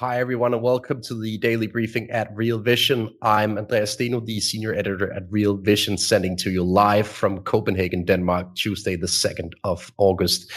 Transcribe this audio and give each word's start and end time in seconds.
Hi, 0.00 0.18
everyone, 0.18 0.54
and 0.54 0.62
welcome 0.62 1.02
to 1.02 1.20
the 1.20 1.36
daily 1.36 1.66
briefing 1.66 2.10
at 2.10 2.34
Real 2.34 2.58
Vision. 2.58 3.14
I'm 3.20 3.58
Andreas 3.58 3.90
Steno, 3.90 4.20
the 4.20 4.40
senior 4.40 4.74
editor 4.74 5.12
at 5.12 5.24
Real 5.28 5.58
Vision, 5.58 5.98
sending 5.98 6.38
to 6.38 6.50
you 6.50 6.64
live 6.64 7.06
from 7.06 7.40
Copenhagen, 7.40 8.06
Denmark, 8.06 8.54
Tuesday, 8.54 8.96
the 8.96 9.06
2nd 9.06 9.52
of 9.62 9.92
August. 9.98 10.50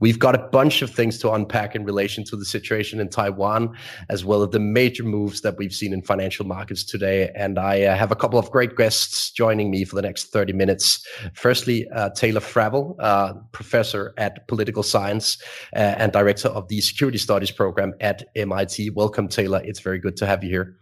We've 0.00 0.18
got 0.18 0.34
a 0.34 0.48
bunch 0.48 0.82
of 0.82 0.90
things 0.90 1.16
to 1.20 1.30
unpack 1.30 1.76
in 1.76 1.84
relation 1.84 2.24
to 2.24 2.34
the 2.34 2.44
situation 2.44 2.98
in 2.98 3.08
Taiwan, 3.08 3.72
as 4.08 4.24
well 4.24 4.42
as 4.42 4.50
the 4.50 4.58
major 4.58 5.04
moves 5.04 5.42
that 5.42 5.56
we've 5.58 5.72
seen 5.72 5.92
in 5.92 6.02
financial 6.02 6.44
markets 6.44 6.82
today. 6.82 7.30
And 7.36 7.56
I 7.56 7.82
uh, 7.82 7.94
have 7.94 8.10
a 8.10 8.16
couple 8.16 8.40
of 8.40 8.50
great 8.50 8.74
guests 8.74 9.30
joining 9.30 9.70
me 9.70 9.84
for 9.84 9.94
the 9.94 10.02
next 10.02 10.32
30 10.32 10.54
minutes. 10.54 11.06
Firstly, 11.34 11.88
uh, 11.90 12.10
Taylor 12.16 12.40
Fravel, 12.40 12.96
uh, 12.98 13.34
professor 13.52 14.12
at 14.18 14.48
political 14.48 14.82
science 14.82 15.40
uh, 15.76 15.94
and 15.98 16.10
director 16.10 16.48
of 16.48 16.66
the 16.66 16.80
security 16.80 17.18
studies 17.18 17.52
program 17.52 17.94
at 18.00 18.24
MIT 18.34 18.87
Welcome, 18.90 19.28
Taylor. 19.28 19.60
It's 19.64 19.80
very 19.80 19.98
good 19.98 20.16
to 20.18 20.26
have 20.26 20.42
you 20.42 20.50
here. 20.50 20.76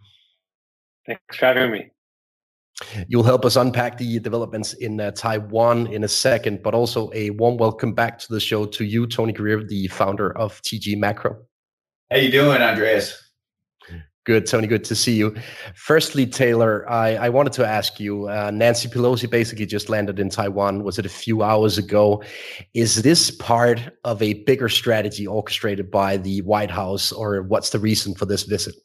Thanks 1.05 1.37
for 1.37 1.45
having 1.45 1.71
me. 1.71 1.91
You'll 3.07 3.23
help 3.23 3.43
us 3.43 3.55
unpack 3.55 3.97
the 3.97 4.19
developments 4.19 4.73
in 4.73 4.99
uh, 4.99 5.11
Taiwan 5.11 5.87
in 5.87 6.03
a 6.03 6.07
second, 6.07 6.61
but 6.61 6.75
also 6.75 7.09
a 7.13 7.31
warm 7.31 7.57
welcome 7.57 7.93
back 7.93 8.19
to 8.19 8.27
the 8.31 8.39
show 8.39 8.65
to 8.67 8.85
you, 8.85 9.07
Tony 9.07 9.33
Greer, 9.33 9.63
the 9.63 9.87
founder 9.87 10.37
of 10.37 10.61
TG 10.61 10.97
Macro. 10.97 11.37
How 12.11 12.17
you 12.17 12.31
doing, 12.31 12.61
Andreas? 12.61 13.26
Good, 14.27 14.45
Tony. 14.45 14.67
Good 14.67 14.83
to 14.83 14.93
see 14.93 15.13
you. 15.13 15.33
Firstly, 15.73 16.25
Taylor, 16.25 16.85
I, 16.91 17.15
I 17.15 17.29
wanted 17.29 17.53
to 17.53 17.65
ask 17.65 17.97
you. 17.97 18.27
Uh, 18.27 18.51
Nancy 18.51 18.89
Pelosi 18.89 19.29
basically 19.29 19.65
just 19.65 19.87
landed 19.87 20.19
in 20.19 20.29
Taiwan. 20.29 20.83
Was 20.83 20.99
it 20.99 21.05
a 21.05 21.09
few 21.09 21.43
hours 21.43 21.77
ago? 21.77 22.21
Is 22.73 23.03
this 23.03 23.31
part 23.31 23.79
of 24.03 24.21
a 24.21 24.33
bigger 24.43 24.67
strategy 24.67 25.25
orchestrated 25.25 25.89
by 25.89 26.17
the 26.17 26.41
White 26.41 26.69
House, 26.69 27.13
or 27.13 27.41
what's 27.43 27.69
the 27.69 27.79
reason 27.79 28.15
for 28.15 28.25
this 28.25 28.43
visit? 28.43 28.75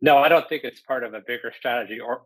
No, 0.00 0.18
I 0.18 0.28
don't 0.28 0.48
think 0.48 0.64
it's 0.64 0.80
part 0.80 1.04
of 1.04 1.14
a 1.14 1.20
bigger 1.24 1.52
strategy 1.56 2.00
or 2.00 2.22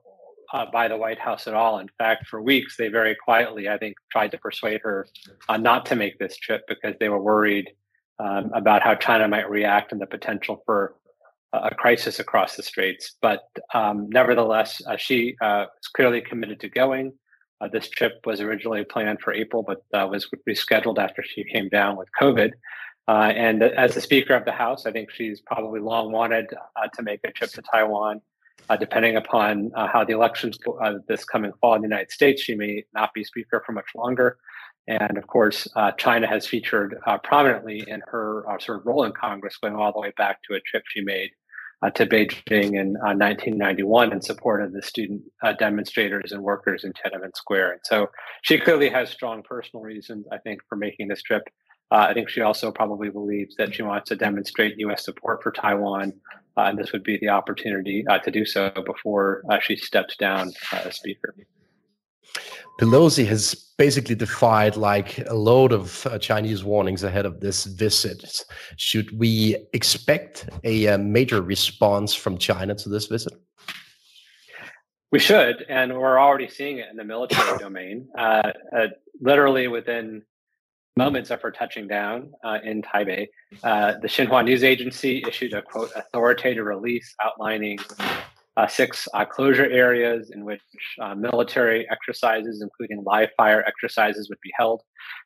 uh, 0.54 0.64
by 0.72 0.88
the 0.88 0.97
White 0.97 1.18
House 1.18 1.47
at 1.47 1.53
all. 1.53 1.80
In 1.80 1.91
fact, 1.98 2.28
for 2.28 2.41
weeks 2.41 2.78
they 2.78 2.88
very 2.88 3.14
quietly, 3.14 3.68
I 3.68 3.76
think, 3.76 3.97
tried 4.10 4.30
to 4.30 4.38
persuade 4.38 4.80
her 4.84 5.06
uh, 5.50 5.58
not 5.58 5.84
to 5.86 5.97
make 5.97 6.18
this 6.18 6.38
trip 6.38 6.62
because 6.66 6.94
they 6.98 7.10
were 7.10 7.22
worried 7.22 7.68
um, 8.18 8.50
about 8.54 8.80
how 8.80 8.94
China 8.94 9.28
might 9.28 9.50
react 9.50 9.92
and 9.92 10.00
the 10.00 10.06
potential 10.06 10.62
for 10.64 10.94
a 11.64 11.74
crisis 11.74 12.18
across 12.18 12.56
the 12.56 12.62
straits. 12.62 13.16
But 13.20 13.42
um, 13.74 14.08
nevertheless, 14.10 14.82
uh, 14.86 14.96
she 14.96 15.36
uh, 15.40 15.66
is 15.80 15.88
clearly 15.88 16.20
committed 16.20 16.60
to 16.60 16.68
going. 16.68 17.12
Uh, 17.60 17.68
this 17.68 17.88
trip 17.88 18.20
was 18.24 18.40
originally 18.40 18.84
planned 18.84 19.20
for 19.20 19.32
April, 19.32 19.62
but 19.62 19.82
uh, 19.94 20.06
was 20.06 20.28
rescheduled 20.48 20.98
after 20.98 21.22
she 21.22 21.44
came 21.44 21.68
down 21.68 21.96
with 21.96 22.08
COVID. 22.20 22.52
Uh, 23.08 23.32
and 23.34 23.62
as 23.62 23.94
the 23.94 24.00
Speaker 24.00 24.34
of 24.34 24.44
the 24.44 24.52
House, 24.52 24.84
I 24.84 24.92
think 24.92 25.10
she's 25.10 25.40
probably 25.40 25.80
long 25.80 26.12
wanted 26.12 26.46
uh, 26.52 26.88
to 26.94 27.02
make 27.02 27.20
a 27.24 27.30
trip 27.30 27.50
to 27.52 27.62
Taiwan. 27.62 28.20
depending 28.80 29.16
upon 29.16 29.70
how 29.92 30.02
the 30.04 30.12
elections 30.12 30.58
go 30.58 31.00
this 31.06 31.24
coming 31.24 31.52
fall 31.60 31.74
in 31.76 31.82
the 31.82 31.88
United 31.88 32.10
States, 32.10 32.42
she 32.42 32.54
may 32.54 32.84
not 32.92 33.14
be 33.14 33.22
Speaker 33.22 33.62
for 33.64 33.72
much 33.72 33.90
longer. 33.94 34.38
And 34.88 35.18
of 35.18 35.26
course, 35.26 35.66
uh, 35.74 35.92
China 35.92 36.26
has 36.26 36.46
featured 36.46 36.98
uh, 37.06 37.18
prominently 37.18 37.84
in 37.88 38.02
her 38.06 38.48
uh, 38.48 38.58
sort 38.58 38.78
of 38.78 38.86
role 38.86 39.04
in 39.04 39.12
Congress, 39.12 39.56
going 39.56 39.74
all 39.74 39.92
the 39.92 40.00
way 40.00 40.12
back 40.16 40.42
to 40.44 40.54
a 40.54 40.60
trip 40.60 40.84
she 40.88 41.00
made 41.00 41.30
uh, 41.82 41.91
to 41.91 42.06
Beijing 42.06 42.78
in 42.81 42.94
1991 42.94 44.09
uh, 44.10 44.14
in 44.14 44.22
support 44.22 44.62
of 44.62 44.72
the 44.72 44.82
student 44.82 45.22
uh, 45.42 45.53
demonstrators 45.53 46.32
and 46.32 46.42
workers 46.42 46.84
in 46.84 46.92
Tiananmen 46.92 47.37
Square. 47.37 47.72
And 47.72 47.81
so 47.84 48.09
she 48.42 48.59
clearly 48.59 48.88
has 48.91 49.10
strong 49.10 49.42
personal 49.42 49.82
reasons, 49.82 50.26
I 50.32 50.38
think, 50.38 50.60
for 50.69 50.76
making 50.76 51.09
this 51.09 51.22
trip. 51.22 51.42
I 51.91 52.15
think 52.15 52.28
she 52.28 52.41
also 52.41 52.72
probably 52.72 53.10
believes 53.10 53.54
that 53.56 53.72
she 53.72 53.82
wants 53.82 54.09
to 54.09 54.16
demonstrate 54.16 54.75
U.S. 54.78 55.04
support 55.04 55.41
for 55.44 55.53
Taiwan, 55.53 56.15
and 56.56 56.76
this 56.76 56.91
would 56.91 57.04
be 57.04 57.16
the 57.19 57.28
opportunity 57.28 58.04
to 58.25 58.31
do 58.32 58.44
so 58.44 58.72
before 58.84 59.44
she 59.60 59.76
steps 59.76 60.16
down 60.16 60.50
as 60.72 60.97
Speaker. 60.97 61.32
Pelosi 62.81 63.26
has 63.26 63.54
basically 63.78 64.14
defied 64.14 64.76
like 64.76 65.19
a 65.28 65.34
load 65.34 65.72
of 65.72 66.06
uh, 66.06 66.19
Chinese 66.19 66.62
warnings 66.62 67.03
ahead 67.03 67.26
of 67.26 67.41
this 67.41 67.64
visit. 67.64 68.44
Should 68.76 69.19
we 69.19 69.56
expect 69.72 70.48
a, 70.65 70.84
a 70.86 70.94
uh, 70.94 70.98
major 70.98 71.41
response 71.41 72.15
from 72.15 72.38
China 72.38 72.75
to 72.75 72.88
this 72.88 73.06
visit? 73.06 73.32
We 75.12 75.19
should, 75.19 75.65
and 75.69 75.97
we're 75.97 76.19
already 76.19 76.48
seeing 76.48 76.78
it 76.78 76.88
in 76.91 76.97
the 76.97 77.04
military 77.04 77.59
domain. 77.59 78.09
Uh, 78.19 78.53
uh, 78.76 78.86
literally 79.20 79.69
within 79.69 80.22
moments 80.97 81.31
of 81.31 81.41
her 81.42 81.50
touching 81.50 81.86
down 81.86 82.32
uh, 82.44 82.59
in 82.65 82.82
Taipei, 82.82 83.28
uh, 83.62 83.94
the 84.00 84.09
Xinhua 84.09 84.44
news 84.44 84.65
agency 84.65 85.22
issued 85.26 85.53
a 85.53 85.62
quote 85.62 85.91
authoritative 85.94 86.65
release 86.65 87.15
outlining 87.22 87.78
uh, 88.56 88.66
six 88.66 89.06
uh, 89.14 89.24
closure 89.24 89.68
areas 89.70 90.30
in 90.30 90.44
which 90.44 90.62
uh, 91.00 91.14
military 91.14 91.86
exercises, 91.90 92.62
including 92.62 93.04
live 93.04 93.28
fire 93.36 93.64
exercises, 93.66 94.28
would 94.28 94.40
be 94.42 94.52
held 94.56 94.82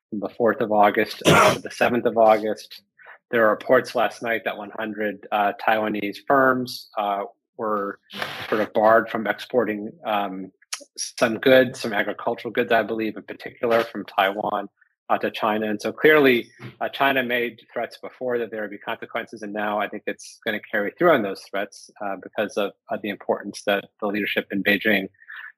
from 0.08 0.20
the 0.20 0.28
4th 0.28 0.60
of 0.60 0.72
August 0.72 1.18
to 1.24 1.60
the 1.62 1.70
7th 1.70 2.04
of 2.04 2.16
August. 2.16 2.82
There 3.30 3.46
are 3.46 3.50
reports 3.50 3.94
last 3.94 4.22
night 4.22 4.42
that 4.44 4.56
100 4.56 5.28
uh, 5.30 5.52
Taiwanese 5.64 6.18
firms 6.26 6.88
uh, 6.98 7.22
were 7.56 8.00
sort 8.48 8.60
of 8.60 8.72
barred 8.72 9.08
from 9.08 9.26
exporting 9.28 9.91
um, 10.04 10.50
some 10.97 11.38
goods, 11.38 11.80
some 11.80 11.92
agricultural 11.92 12.52
goods, 12.52 12.72
I 12.72 12.82
believe, 12.82 13.16
in 13.16 13.22
particular, 13.22 13.84
from 13.84 14.04
Taiwan 14.06 14.68
uh, 15.10 15.19
to 15.19 15.31
China. 15.31 15.69
And 15.69 15.82
so 15.82 15.93
clearly, 15.93 16.48
uh, 16.81 16.88
China 16.88 17.22
made 17.22 17.60
threats 17.72 17.98
before 17.98 18.38
that 18.38 18.50
there 18.50 18.62
would 18.62 18.71
be 18.71 18.78
consequences, 18.78 19.43
and 19.43 19.53
now 19.53 19.78
I 19.78 19.88
think 19.88 20.04
it's 20.06 20.39
going 20.47 20.59
to 20.59 20.65
carry 20.71 20.92
through 20.97 21.10
on 21.10 21.22
those 21.22 21.42
threats 21.42 21.91
uh, 22.01 22.16
because 22.22 22.57
of, 22.57 22.72
of, 22.89 23.03
the 23.03 23.10
importance 23.10 23.62
that 23.66 23.86
the 24.01 24.07
leadership 24.07 24.47
in 24.53 24.62
Beijing 24.62 25.09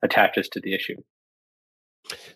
attaches 0.03 0.49
to 0.49 0.61
the 0.61 0.75
issue. 0.75 0.97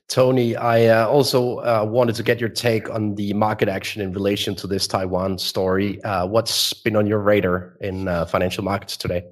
Tony, 0.08 0.54
I 0.56 0.86
uh, 0.86 1.08
also 1.08 1.58
uh, 1.58 1.84
wanted 1.88 2.14
to 2.16 2.22
get 2.22 2.38
your 2.38 2.50
take 2.50 2.88
on 2.90 3.14
the 3.14 3.32
market 3.32 3.68
action 3.68 4.02
in 4.02 4.12
relation 4.12 4.54
to 4.56 4.66
this 4.66 4.86
Taiwan 4.86 5.38
story. 5.38 6.02
Uh, 6.02 6.26
what's 6.26 6.72
been 6.72 6.96
on 6.96 7.06
your 7.06 7.18
radar 7.18 7.76
in 7.80 8.06
financial 8.26 8.62
markets 8.62 8.96
today? 8.96 9.24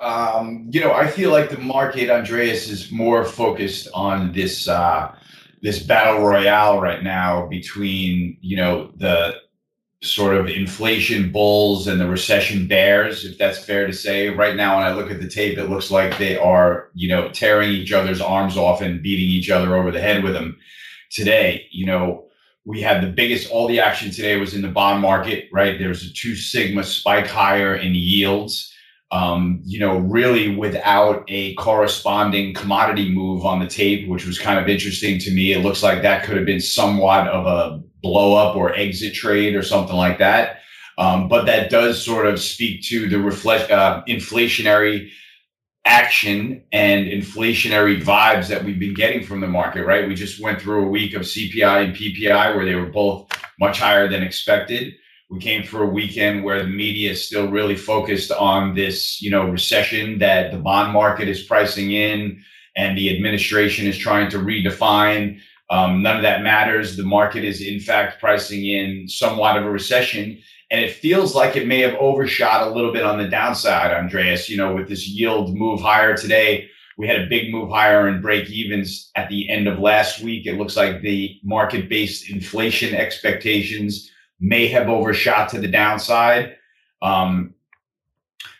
Um, 0.00 0.68
you 0.70 0.80
know, 0.80 0.92
I 0.92 1.06
feel 1.06 1.30
like 1.30 1.48
the 1.48 1.58
market, 1.58 2.10
Andreas, 2.10 2.68
is 2.68 2.92
more 2.92 3.24
focused 3.24 3.88
on 3.94 4.32
this 4.32 4.68
this 5.66 5.82
battle 5.82 6.20
royale 6.24 6.80
right 6.80 7.02
now 7.02 7.48
between 7.48 8.36
you 8.40 8.56
know 8.56 8.92
the 8.98 9.34
sort 10.00 10.36
of 10.36 10.46
inflation 10.46 11.32
bulls 11.32 11.88
and 11.88 12.00
the 12.00 12.06
recession 12.06 12.68
bears, 12.68 13.24
if 13.24 13.36
that's 13.36 13.58
fair 13.64 13.84
to 13.88 13.92
say. 13.92 14.28
Right 14.28 14.54
now, 14.54 14.76
when 14.76 14.86
I 14.86 14.92
look 14.92 15.10
at 15.10 15.20
the 15.20 15.28
tape, 15.28 15.58
it 15.58 15.68
looks 15.68 15.90
like 15.90 16.16
they 16.18 16.36
are, 16.36 16.90
you 16.94 17.08
know, 17.08 17.28
tearing 17.30 17.70
each 17.70 17.92
other's 17.92 18.20
arms 18.20 18.56
off 18.56 18.80
and 18.80 19.02
beating 19.02 19.28
each 19.28 19.50
other 19.50 19.74
over 19.74 19.90
the 19.90 20.00
head 20.00 20.22
with 20.22 20.34
them 20.34 20.56
today. 21.10 21.66
You 21.72 21.86
know, 21.86 22.28
We 22.64 22.80
had 22.82 23.02
the 23.02 23.10
biggest, 23.10 23.50
all 23.50 23.68
the 23.68 23.80
action 23.80 24.10
today 24.10 24.36
was 24.36 24.54
in 24.54 24.62
the 24.62 24.68
bond 24.68 25.00
market, 25.00 25.48
right? 25.52 25.78
There's 25.78 26.04
a 26.04 26.12
two 26.12 26.36
sigma 26.36 26.84
spike 26.84 27.26
higher 27.26 27.74
in 27.76 27.94
yields. 27.94 28.72
Um, 29.12 29.60
you 29.64 29.78
know, 29.78 29.98
really 29.98 30.56
without 30.56 31.24
a 31.28 31.54
corresponding 31.54 32.54
commodity 32.54 33.08
move 33.14 33.44
on 33.44 33.60
the 33.60 33.68
tape, 33.68 34.08
which 34.08 34.26
was 34.26 34.38
kind 34.38 34.58
of 34.58 34.68
interesting 34.68 35.20
to 35.20 35.30
me. 35.30 35.52
It 35.52 35.62
looks 35.62 35.82
like 35.82 36.02
that 36.02 36.24
could 36.24 36.36
have 36.36 36.44
been 36.44 36.60
somewhat 36.60 37.28
of 37.28 37.46
a 37.46 37.82
blow 38.02 38.34
up 38.34 38.56
or 38.56 38.74
exit 38.74 39.14
trade 39.14 39.54
or 39.54 39.62
something 39.62 39.94
like 39.94 40.18
that. 40.18 40.58
Um, 40.98 41.28
but 41.28 41.44
that 41.46 41.70
does 41.70 42.02
sort 42.04 42.26
of 42.26 42.40
speak 42.40 42.82
to 42.84 43.08
the 43.08 43.18
reflect 43.18 43.70
uh, 43.70 44.02
inflationary 44.08 45.10
action 45.84 46.64
and 46.72 47.06
inflationary 47.06 48.02
vibes 48.02 48.48
that 48.48 48.64
we've 48.64 48.80
been 48.80 48.94
getting 48.94 49.22
from 49.22 49.40
the 49.40 49.46
market, 49.46 49.84
right? 49.84 50.08
We 50.08 50.14
just 50.14 50.42
went 50.42 50.60
through 50.60 50.84
a 50.84 50.88
week 50.88 51.14
of 51.14 51.22
CPI 51.22 51.84
and 51.84 51.96
PPI 51.96 52.56
where 52.56 52.64
they 52.64 52.74
were 52.74 52.86
both 52.86 53.28
much 53.60 53.78
higher 53.78 54.08
than 54.08 54.22
expected. 54.22 54.94
We 55.28 55.40
came 55.40 55.64
through 55.64 55.88
a 55.88 55.92
weekend 55.92 56.44
where 56.44 56.62
the 56.62 56.68
media 56.68 57.10
is 57.10 57.26
still 57.26 57.48
really 57.48 57.74
focused 57.74 58.30
on 58.30 58.74
this, 58.74 59.20
you 59.20 59.30
know, 59.30 59.48
recession 59.48 60.18
that 60.20 60.52
the 60.52 60.58
bond 60.58 60.92
market 60.92 61.28
is 61.28 61.42
pricing 61.42 61.90
in 61.92 62.40
and 62.76 62.96
the 62.96 63.14
administration 63.14 63.86
is 63.86 63.98
trying 63.98 64.30
to 64.30 64.38
redefine. 64.38 65.40
Um, 65.68 66.00
none 66.00 66.16
of 66.16 66.22
that 66.22 66.42
matters. 66.42 66.96
The 66.96 67.02
market 67.02 67.42
is, 67.42 67.60
in 67.60 67.80
fact, 67.80 68.20
pricing 68.20 68.66
in 68.66 69.08
somewhat 69.08 69.56
of 69.56 69.64
a 69.64 69.70
recession. 69.70 70.38
And 70.70 70.84
it 70.84 70.94
feels 70.94 71.34
like 71.34 71.56
it 71.56 71.66
may 71.66 71.80
have 71.80 71.94
overshot 71.94 72.68
a 72.68 72.70
little 72.70 72.92
bit 72.92 73.04
on 73.04 73.18
the 73.18 73.28
downside, 73.28 73.92
Andreas. 73.92 74.48
You 74.48 74.58
know, 74.58 74.74
with 74.74 74.88
this 74.88 75.08
yield 75.08 75.56
move 75.56 75.80
higher 75.80 76.16
today, 76.16 76.68
we 76.98 77.08
had 77.08 77.20
a 77.20 77.26
big 77.26 77.52
move 77.52 77.70
higher 77.70 78.08
in 78.08 78.22
break 78.22 78.48
evens 78.48 79.10
at 79.16 79.28
the 79.28 79.50
end 79.50 79.66
of 79.66 79.80
last 79.80 80.22
week. 80.22 80.46
It 80.46 80.56
looks 80.56 80.76
like 80.76 81.02
the 81.02 81.38
market 81.42 81.88
based 81.88 82.30
inflation 82.30 82.94
expectations 82.94 84.10
may 84.40 84.66
have 84.68 84.88
overshot 84.88 85.48
to 85.50 85.60
the 85.60 85.68
downside. 85.68 86.56
Um, 87.02 87.54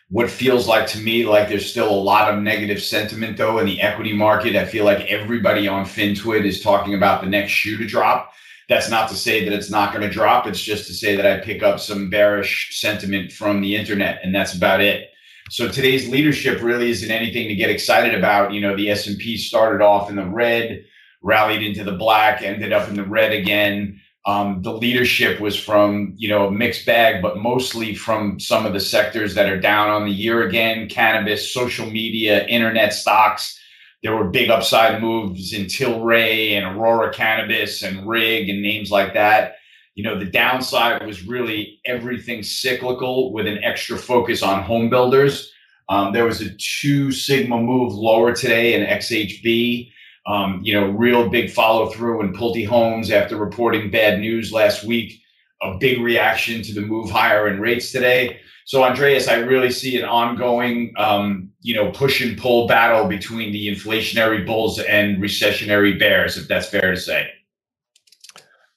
what 0.09 0.29
feels 0.29 0.67
like 0.67 0.87
to 0.87 0.99
me 0.99 1.25
like 1.25 1.49
there's 1.49 1.69
still 1.69 1.89
a 1.89 1.91
lot 1.91 2.33
of 2.33 2.41
negative 2.41 2.81
sentiment 2.81 3.37
though 3.37 3.59
in 3.59 3.65
the 3.65 3.81
equity 3.81 4.13
market. 4.13 4.55
I 4.55 4.65
feel 4.65 4.85
like 4.85 5.05
everybody 5.07 5.67
on 5.67 5.85
FinTwit 5.85 6.45
is 6.45 6.61
talking 6.61 6.93
about 6.93 7.21
the 7.21 7.29
next 7.29 7.51
shoe 7.51 7.77
to 7.77 7.85
drop. 7.85 8.31
That's 8.69 8.89
not 8.89 9.09
to 9.09 9.15
say 9.15 9.43
that 9.43 9.53
it's 9.53 9.69
not 9.69 9.93
going 9.93 10.07
to 10.07 10.13
drop. 10.13 10.45
It's 10.45 10.61
just 10.61 10.87
to 10.87 10.93
say 10.93 11.15
that 11.15 11.25
I 11.25 11.43
pick 11.43 11.63
up 11.63 11.79
some 11.79 12.09
bearish 12.09 12.79
sentiment 12.79 13.31
from 13.31 13.61
the 13.61 13.75
internet, 13.75 14.19
and 14.23 14.35
that's 14.35 14.55
about 14.55 14.81
it. 14.81 15.11
So 15.49 15.69
today's 15.69 16.09
leadership 16.09 16.61
really 16.61 16.89
isn't 16.89 17.09
anything 17.09 17.47
to 17.47 17.55
get 17.55 17.69
excited 17.69 18.13
about. 18.13 18.51
You 18.51 18.59
know, 18.59 18.75
the 18.75 18.89
S 18.89 19.07
and 19.07 19.17
P 19.17 19.37
started 19.37 19.81
off 19.81 20.09
in 20.09 20.17
the 20.17 20.25
red, 20.25 20.83
rallied 21.21 21.63
into 21.63 21.85
the 21.85 21.93
black, 21.93 22.41
ended 22.41 22.73
up 22.73 22.89
in 22.89 22.95
the 22.95 23.05
red 23.05 23.31
again. 23.31 24.01
Um, 24.27 24.61
the 24.61 24.73
leadership 24.73 25.39
was 25.39 25.57
from 25.57 26.13
you 26.17 26.29
know 26.29 26.47
a 26.47 26.51
mixed 26.51 26.85
bag, 26.85 27.21
but 27.21 27.37
mostly 27.37 27.95
from 27.95 28.39
some 28.39 28.65
of 28.65 28.73
the 28.73 28.79
sectors 28.79 29.33
that 29.35 29.49
are 29.49 29.59
down 29.59 29.89
on 29.89 30.05
the 30.05 30.11
year 30.11 30.47
again: 30.47 30.87
cannabis, 30.87 31.51
social 31.51 31.89
media, 31.89 32.45
internet 32.47 32.93
stocks 32.93 33.57
there 34.03 34.15
were 34.15 34.29
big 34.29 34.49
upside 34.49 35.01
moves 35.01 35.53
in 35.53 35.65
Tilray 35.65 36.51
and 36.51 36.65
Aurora 36.65 37.11
Cannabis 37.11 37.81
and 37.81 38.07
Rig 38.07 38.49
and 38.49 38.61
names 38.61 38.91
like 38.91 39.13
that. 39.13 39.55
You 39.95 40.03
know, 40.03 40.19
the 40.19 40.25
downside 40.25 41.05
was 41.05 41.25
really 41.25 41.79
everything 41.85 42.43
cyclical 42.43 43.33
with 43.33 43.47
an 43.47 43.63
extra 43.63 43.97
focus 43.97 44.43
on 44.43 44.61
home 44.61 44.89
builders. 44.89 45.51
Um, 45.89 46.13
there 46.13 46.25
was 46.25 46.41
a 46.41 46.51
two 46.57 47.11
sigma 47.11 47.57
move 47.57 47.93
lower 47.93 48.33
today 48.33 48.75
in 48.75 48.85
XHB. 48.85 49.91
Um, 50.27 50.59
you 50.61 50.73
know, 50.73 50.87
real 50.87 51.29
big 51.29 51.49
follow 51.51 51.89
through 51.89 52.21
in 52.21 52.33
Pulte 52.33 52.67
Homes 52.67 53.11
after 53.11 53.37
reporting 53.37 53.89
bad 53.89 54.19
news 54.19 54.51
last 54.51 54.83
week. 54.83 55.21
A 55.61 55.77
big 55.77 56.01
reaction 56.01 56.61
to 56.63 56.73
the 56.73 56.81
move 56.81 57.09
higher 57.09 57.47
in 57.47 57.59
rates 57.59 57.91
today. 57.91 58.39
So, 58.65 58.83
Andreas, 58.83 59.29
I 59.29 59.35
really 59.35 59.71
see 59.71 59.97
an 59.97 60.03
ongoing, 60.03 60.93
um, 60.97 61.49
you 61.61 61.73
know, 61.73 61.89
push 61.91 62.21
and 62.21 62.37
pull 62.37 62.67
battle 62.67 63.07
between 63.07 63.53
the 63.53 63.73
inflationary 63.73 64.45
bulls 64.45 64.77
and 64.79 65.17
recessionary 65.17 65.97
bears, 65.97 66.37
if 66.37 66.49
that's 66.49 66.67
fair 66.67 66.91
to 66.91 66.97
say. 66.97 67.29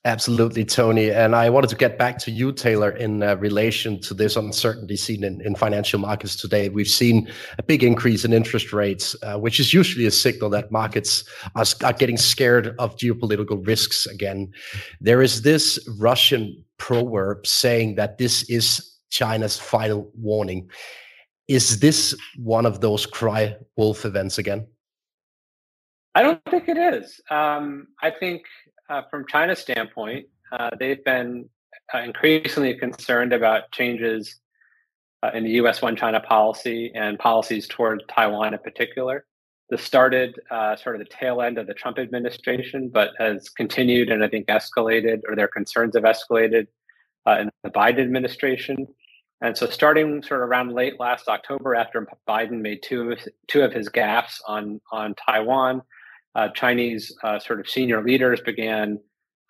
Absolutely, 0.07 0.65
Tony. 0.65 1.11
And 1.11 1.37
I 1.37 1.51
wanted 1.51 1.69
to 1.71 1.77
get 1.77 1.99
back 1.99 2.17
to 2.21 2.31
you, 2.31 2.53
Taylor, 2.53 2.91
in 2.91 3.23
uh, 3.23 3.37
relation 3.37 4.01
to 4.01 4.15
this 4.15 4.35
uncertainty 4.35 4.97
seen 4.97 5.23
in, 5.23 5.43
in 5.43 5.55
financial 5.55 5.99
markets 5.99 6.37
today. 6.37 6.71
We've 6.71 6.89
seen 6.89 7.31
a 7.59 7.63
big 7.63 7.85
increase 7.85 8.25
in 8.25 8.33
interest 8.33 8.73
rates, 8.73 9.15
uh, 9.23 9.39
which 9.39 9.61
is 9.61 9.75
usually 9.75 10.07
a 10.07 10.11
signal 10.11 10.49
that 10.51 10.73
markets 10.73 11.25
are, 11.55 11.67
are 11.85 11.93
getting 11.93 12.17
scared 12.17 12.75
of 12.79 12.97
geopolitical 12.97 13.67
risks 13.67 14.07
again. 14.07 14.51
There 15.03 15.21
is 15.21 15.43
this 15.43 15.79
Russian 15.99 16.65
proverb 16.79 17.47
saying 17.47 17.97
that 17.97 18.17
this 18.17 18.49
is 18.49 18.97
China's 19.11 19.59
final 19.59 20.11
warning. 20.15 20.71
Is 21.47 21.81
this 21.81 22.17
one 22.39 22.65
of 22.65 22.81
those 22.81 23.05
cry 23.05 23.55
wolf 23.77 24.07
events 24.07 24.39
again? 24.39 24.67
I 26.15 26.23
don't 26.23 26.41
think 26.51 26.69
it 26.69 26.79
is. 26.79 27.21
Um, 27.31 27.89
I 28.03 28.11
think 28.11 28.43
uh, 28.91 29.03
from 29.11 29.25
China's 29.27 29.61
standpoint, 29.61 30.27
uh, 30.53 30.71
they've 30.79 31.03
been 31.05 31.49
uh, 31.95 31.99
increasingly 31.99 32.75
concerned 32.75 33.33
about 33.33 33.71
changes 33.71 34.41
uh, 35.23 35.31
in 35.33 35.45
the 35.45 35.51
U.S. 35.53 35.81
one 35.81 35.97
China 35.97 36.21
policy 36.21 36.91
and 36.95 37.19
policies 37.19 37.69
toward 37.69 38.03
Taiwan 38.09 38.53
in 38.53 38.61
particular. 38.61 39.25
This 39.71 39.83
started 39.83 40.41
uh, 40.51 40.75
sort 40.75 40.97
of 40.97 41.01
the 41.01 41.09
tail 41.09 41.41
end 41.41 41.57
of 41.57 41.69
the 41.69 41.75
Trump 41.75 41.99
administration, 41.99 42.91
but 42.93 43.11
has 43.19 43.49
continued 43.49 44.11
and 44.11 44.25
I 44.25 44.29
think 44.29 44.49
escalated, 44.49 45.21
or 45.29 45.37
their 45.37 45.47
concerns 45.47 45.95
have 45.95 46.03
escalated 46.03 46.67
in 47.29 47.51
the 47.63 47.71
Biden 47.71 48.01
administration. 48.01 48.89
And 49.41 49.57
so, 49.57 49.71
starting 49.71 50.23
sort 50.25 50.43
of 50.43 50.49
around 50.49 50.73
late 50.73 50.99
last 50.99 51.29
October, 51.29 51.77
after 51.77 52.07
Biden 52.29 52.61
made 52.61 52.83
two 52.83 53.03
of 53.03 53.19
his, 53.19 53.29
two 53.47 53.63
of 53.63 53.73
his 53.73 53.89
gaffes 53.89 54.41
on 54.49 54.81
on 54.91 55.15
Taiwan, 55.15 55.83
uh, 56.35 56.49
Chinese 56.49 57.15
uh, 57.23 57.39
sort 57.39 57.61
of 57.61 57.69
senior 57.69 58.03
leaders 58.03 58.41
began 58.41 58.99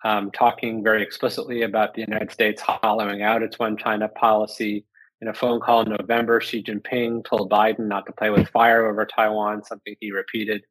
um, 0.03 0.31
talking 0.31 0.83
very 0.83 1.03
explicitly 1.03 1.61
about 1.61 1.93
the 1.93 2.01
United 2.01 2.31
States 2.31 2.61
hollowing 2.61 3.21
out 3.21 3.43
its 3.43 3.59
one 3.59 3.77
China 3.77 4.07
policy. 4.07 4.85
In 5.21 5.27
a 5.27 5.33
phone 5.33 5.59
call 5.59 5.81
in 5.81 5.95
November, 5.99 6.41
Xi 6.41 6.63
Jinping 6.63 7.23
told 7.23 7.51
Biden 7.51 7.87
not 7.87 8.07
to 8.07 8.11
play 8.11 8.31
with 8.31 8.49
fire 8.49 8.87
over 8.87 9.05
Taiwan, 9.05 9.63
something 9.63 9.95
he 9.99 10.11
repeated 10.11 10.63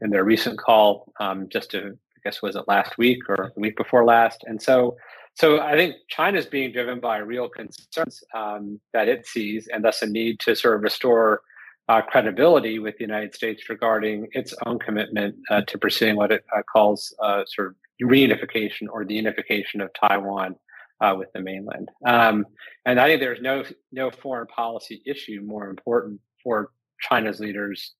in 0.00 0.10
their 0.10 0.22
recent 0.22 0.58
call 0.58 1.12
um, 1.18 1.48
just 1.48 1.72
to, 1.72 1.88
I 1.88 2.18
guess, 2.22 2.40
was 2.40 2.54
it 2.54 2.68
last 2.68 2.98
week 2.98 3.28
or 3.28 3.50
the 3.54 3.60
week 3.60 3.76
before 3.76 4.04
last? 4.04 4.44
And 4.46 4.62
so 4.62 4.96
so 5.36 5.60
I 5.60 5.74
think 5.76 5.96
China 6.08 6.38
is 6.38 6.46
being 6.46 6.72
driven 6.72 6.98
by 6.98 7.18
real 7.18 7.48
concerns 7.48 8.24
um, 8.34 8.80
that 8.94 9.06
it 9.06 9.26
sees, 9.26 9.68
and 9.68 9.84
thus 9.84 10.00
a 10.00 10.06
need 10.06 10.40
to 10.40 10.56
sort 10.56 10.76
of 10.76 10.82
restore 10.82 11.42
uh, 11.88 12.02
credibility 12.02 12.78
with 12.78 12.96
the 12.98 13.04
United 13.04 13.34
States 13.34 13.68
regarding 13.68 14.28
its 14.32 14.54
own 14.66 14.78
commitment 14.78 15.36
uh, 15.50 15.62
to 15.62 15.78
pursuing 15.78 16.16
what 16.16 16.32
it 16.32 16.44
uh, 16.56 16.62
calls 16.62 17.14
uh, 17.22 17.44
sort 17.46 17.68
of 17.68 17.74
reunification 18.02 18.88
or 18.90 19.04
the 19.04 19.14
unification 19.14 19.80
of 19.80 19.90
Taiwan 19.94 20.56
uh, 21.00 21.14
with 21.16 21.32
the 21.32 21.40
mainland. 21.40 21.88
Um, 22.04 22.46
and 22.84 22.98
I 22.98 23.06
think 23.06 23.20
there's 23.20 23.40
no 23.40 23.64
no 23.92 24.10
foreign 24.10 24.46
policy 24.48 25.02
issue 25.06 25.40
more 25.44 25.68
important 25.68 26.20
for 26.42 26.70
China's 27.00 27.40
leaders 27.40 27.92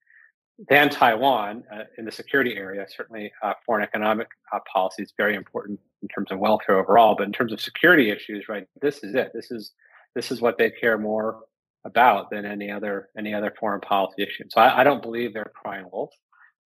than 0.68 0.88
Taiwan 0.88 1.62
uh, 1.72 1.84
in 1.98 2.04
the 2.06 2.12
security 2.12 2.56
area. 2.56 2.86
Certainly, 2.88 3.30
foreign 3.64 3.84
economic 3.84 4.28
policy 4.72 5.02
is 5.02 5.12
very 5.16 5.36
important 5.36 5.78
in 6.02 6.08
terms 6.08 6.32
of 6.32 6.38
welfare 6.38 6.78
overall. 6.78 7.14
But 7.14 7.26
in 7.26 7.32
terms 7.32 7.52
of 7.52 7.60
security 7.60 8.10
issues, 8.10 8.48
right, 8.48 8.66
this 8.80 9.04
is 9.04 9.14
it. 9.14 9.30
This 9.34 9.50
is 9.50 9.72
this 10.14 10.32
is 10.32 10.40
what 10.40 10.58
they 10.58 10.70
care 10.70 10.98
more 10.98 11.40
about 11.86 12.30
than 12.30 12.44
any 12.44 12.70
other 12.70 13.08
any 13.16 13.32
other 13.32 13.54
foreign 13.58 13.80
policy 13.80 14.22
issue. 14.22 14.44
So 14.50 14.60
I, 14.60 14.80
I 14.80 14.84
don't 14.84 15.02
believe 15.02 15.32
they're 15.32 15.52
crying 15.54 15.86
wolf. 15.90 16.10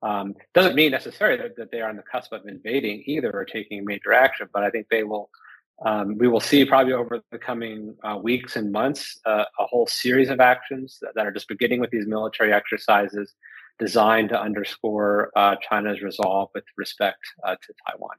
Um, 0.03 0.35
doesn't 0.55 0.75
mean 0.75 0.93
necessarily 0.93 1.37
that, 1.37 1.57
that, 1.57 1.71
they 1.71 1.83
are 1.83 1.91
on 1.91 1.97
the 1.97 2.03
cusp 2.11 2.33
of 2.33 2.47
invading 2.47 3.03
either 3.05 3.31
or 3.35 3.45
taking 3.45 3.85
major 3.85 4.15
action, 4.15 4.49
but 4.53 4.65
I 4.65 4.71
think 4.71 4.87
they 4.91 5.05
will. 5.05 5.31
Um, 5.85 6.19
we 6.19 6.29
will 6.29 6.41
see 6.41 6.67
probably 6.67 6.93
over 6.93 7.21
the 7.31 7.39
coming 7.39 7.97
uh, 8.05 8.19
weeks 8.23 8.57
and 8.57 8.71
months 8.71 9.19
uh, 9.25 9.45
a 9.59 9.65
whole 9.65 9.87
series 9.87 10.29
of 10.29 10.39
actions 10.39 10.99
that, 11.00 11.15
that, 11.15 11.27
are 11.27 11.33
just 11.33 11.49
beginning 11.49 11.81
with 11.81 11.89
these 11.91 12.07
military 12.07 12.53
exercises 12.53 13.33
designed 13.79 14.29
to 14.29 14.39
underscore 14.39 15.31
uh, 15.37 15.57
China's 15.67 16.03
resolve 16.03 16.50
with 16.55 16.65
respect 16.77 17.21
uh, 17.45 17.57
to 17.57 17.73
Taiwan. 17.87 18.17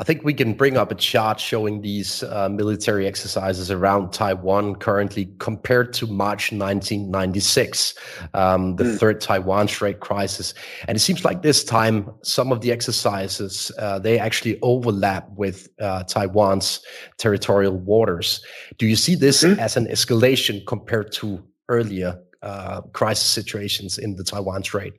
I 0.00 0.04
think 0.04 0.22
we 0.22 0.32
can 0.32 0.54
bring 0.54 0.76
up 0.76 0.92
a 0.92 0.94
chart 0.94 1.40
showing 1.40 1.80
these 1.80 2.22
uh, 2.22 2.48
military 2.48 3.04
exercises 3.04 3.68
around 3.68 4.12
Taiwan 4.12 4.76
currently 4.76 5.28
compared 5.38 5.92
to 5.94 6.06
March 6.06 6.52
1996, 6.52 7.94
um, 8.32 8.76
the 8.76 8.84
mm. 8.84 8.98
third 8.98 9.20
Taiwan 9.20 9.66
Strait 9.66 9.98
crisis. 9.98 10.54
And 10.86 10.94
it 10.94 11.00
seems 11.00 11.24
like 11.24 11.42
this 11.42 11.64
time, 11.64 12.12
some 12.22 12.52
of 12.52 12.60
the 12.60 12.70
exercises, 12.70 13.72
uh, 13.76 13.98
they 13.98 14.20
actually 14.20 14.60
overlap 14.62 15.28
with 15.34 15.68
uh, 15.80 16.04
Taiwan's 16.04 16.80
territorial 17.16 17.76
waters. 17.76 18.40
Do 18.76 18.86
you 18.86 18.94
see 18.94 19.16
this 19.16 19.42
mm. 19.42 19.58
as 19.58 19.76
an 19.76 19.86
escalation 19.86 20.64
compared 20.64 21.10
to 21.14 21.42
earlier 21.68 22.20
uh, 22.42 22.82
crisis 22.92 23.26
situations 23.26 23.98
in 23.98 24.14
the 24.14 24.22
Taiwan 24.22 24.62
Strait? 24.62 24.94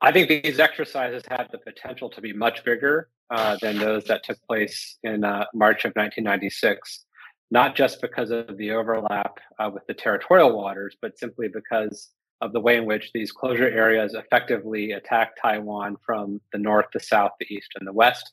I 0.00 0.12
think 0.12 0.28
these 0.28 0.60
exercises 0.60 1.24
have 1.28 1.48
the 1.50 1.58
potential 1.58 2.08
to 2.10 2.20
be 2.20 2.32
much 2.32 2.64
bigger 2.64 3.08
uh, 3.30 3.56
than 3.60 3.78
those 3.78 4.04
that 4.04 4.22
took 4.22 4.40
place 4.46 4.96
in 5.02 5.24
uh, 5.24 5.44
March 5.54 5.84
of 5.84 5.90
1996, 5.90 7.04
not 7.50 7.74
just 7.74 8.00
because 8.00 8.30
of 8.30 8.56
the 8.58 8.70
overlap 8.70 9.38
uh, 9.58 9.70
with 9.72 9.84
the 9.88 9.94
territorial 9.94 10.56
waters, 10.56 10.96
but 11.02 11.18
simply 11.18 11.48
because 11.48 12.10
of 12.40 12.52
the 12.52 12.60
way 12.60 12.76
in 12.76 12.86
which 12.86 13.10
these 13.12 13.32
closure 13.32 13.68
areas 13.68 14.14
effectively 14.14 14.92
attack 14.92 15.32
Taiwan 15.42 15.96
from 16.06 16.40
the 16.52 16.58
north, 16.58 16.86
the 16.92 17.00
south, 17.00 17.32
the 17.40 17.52
east, 17.52 17.70
and 17.78 17.86
the 17.86 17.92
west. 17.92 18.32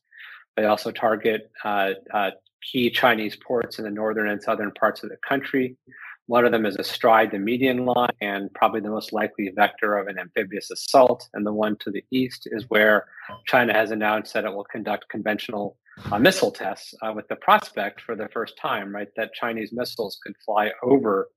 They 0.56 0.66
also 0.66 0.92
target 0.92 1.50
uh, 1.64 1.92
uh, 2.14 2.32
key 2.62 2.92
Chinese 2.92 3.36
ports 3.36 3.80
in 3.80 3.86
the 3.86 3.92
northern 3.92 4.30
and 4.30 4.42
southern 4.42 4.72
parts 4.72 5.04
of 5.04 5.10
the 5.10 5.18
country. 5.28 5.76
One 6.28 6.46
of 6.46 6.52
them 6.52 6.66
is 6.66 6.76
astride 6.78 7.32
the 7.32 7.40
median 7.40 7.86
line 7.86 8.10
and 8.20 8.52
probably 8.54 8.82
the 8.82 8.90
most 8.90 9.14
likely 9.14 9.52
vector 9.56 9.98
of 9.98 10.08
an 10.08 10.18
amphibious 10.18 10.72
assault. 10.72 11.30
And 11.34 11.46
the 11.46 11.54
one 11.54 11.78
to 11.82 11.92
the 11.92 12.04
east 12.12 12.48
is 12.52 12.66
where 12.70 13.06
China 13.46 13.74
has 13.74 13.92
announced 13.92 14.34
that 14.34 14.46
it 14.46 14.54
will 14.54 14.64
conduct 14.64 15.10
conventional 15.10 15.78
uh, 16.12 16.18
missile 16.18 16.52
tests 16.52 16.94
uh, 17.02 17.14
with 17.16 17.28
the 17.28 17.36
prospect 17.36 18.02
for 18.02 18.16
the 18.16 18.28
first 18.30 18.58
time, 18.58 18.94
right, 18.94 19.08
that 19.16 19.34
Chinese 19.34 19.72
missiles 19.72 20.18
could 20.24 20.36
fly 20.44 20.72
over 20.84 21.30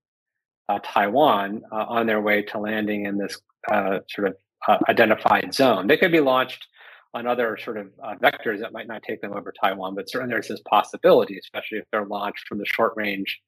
uh, 0.69 0.79
Taiwan 0.83 1.63
uh, 1.71 1.85
on 1.89 2.07
their 2.07 2.21
way 2.21 2.43
to 2.43 2.59
landing 2.59 3.07
in 3.07 3.19
this 3.19 3.39
uh, 3.71 3.99
sort 4.09 4.29
of 4.29 4.37
uh, 4.67 4.79
identified 4.89 5.55
zone. 5.55 5.87
They 5.87 5.97
could 5.97 6.13
be 6.13 6.21
launched 6.21 6.67
on 7.15 7.27
other 7.27 7.57
sort 7.57 7.79
of 7.79 7.87
vectors 8.21 8.61
that 8.61 8.73
might 8.73 8.87
not 8.87 9.03
take 9.03 9.23
them 9.23 9.33
over 9.33 9.53
Taiwan, 9.63 9.95
but 9.95 10.11
certainly 10.11 10.33
there's 10.33 10.49
this 10.49 10.61
possibility, 10.69 11.39
especially 11.39 11.79
if 11.79 11.85
they're 11.91 12.05
launched 12.05 12.47
from 12.47 12.59
the 12.59 12.67
short 12.67 12.93
range 12.97 13.41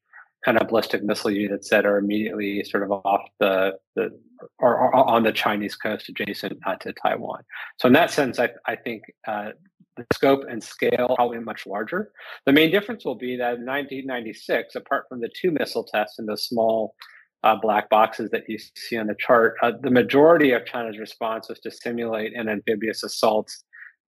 kind 0.43 0.57
of 0.57 0.67
ballistic 0.67 1.03
missile 1.03 1.31
units 1.31 1.69
that 1.69 1.85
are 1.85 1.97
immediately 1.97 2.63
sort 2.63 2.83
of 2.83 2.91
off 2.91 3.21
the, 3.39 3.77
the 3.95 4.09
or, 4.59 4.75
or 4.75 4.95
on 4.95 5.23
the 5.23 5.31
Chinese 5.31 5.75
coast 5.75 6.09
adjacent 6.09 6.57
uh, 6.65 6.75
to 6.77 6.93
Taiwan. 6.93 7.43
So 7.77 7.87
in 7.87 7.93
that 7.93 8.11
sense, 8.11 8.39
I, 8.39 8.49
I 8.65 8.75
think 8.75 9.03
uh, 9.27 9.49
the 9.97 10.05
scope 10.13 10.43
and 10.49 10.63
scale 10.63 11.13
probably 11.15 11.39
much 11.39 11.67
larger. 11.67 12.11
The 12.45 12.53
main 12.53 12.71
difference 12.71 13.05
will 13.05 13.15
be 13.15 13.35
that 13.37 13.55
in 13.55 13.65
1996, 13.65 14.75
apart 14.75 15.05
from 15.09 15.21
the 15.21 15.29
two 15.29 15.51
missile 15.51 15.83
tests 15.83 16.17
and 16.17 16.27
the 16.27 16.37
small 16.37 16.95
uh, 17.43 17.55
black 17.55 17.89
boxes 17.89 18.29
that 18.31 18.43
you 18.47 18.57
see 18.75 18.97
on 18.97 19.07
the 19.07 19.15
chart, 19.15 19.55
uh, 19.61 19.71
the 19.81 19.91
majority 19.91 20.51
of 20.51 20.65
China's 20.65 20.97
response 20.97 21.49
was 21.49 21.59
to 21.59 21.71
simulate 21.71 22.35
an 22.35 22.49
amphibious 22.49 23.03
assault 23.03 23.51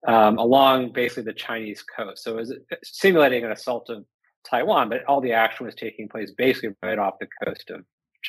um, 0.07 0.37
along 0.37 0.91
basically 0.91 1.23
the 1.23 1.33
Chinese 1.33 1.83
coast. 1.83 2.23
So 2.23 2.33
it 2.33 2.37
was 2.37 2.51
uh, 2.51 2.75
simulating 2.83 3.43
an 3.43 3.51
assault 3.51 3.89
of 3.89 4.05
Taiwan, 4.49 4.89
but 4.89 5.03
all 5.05 5.21
the 5.21 5.33
action 5.33 5.65
was 5.65 5.75
taking 5.75 6.07
place 6.07 6.31
basically 6.31 6.75
right 6.81 6.99
off 6.99 7.15
the 7.19 7.27
coast 7.43 7.69
of 7.69 7.83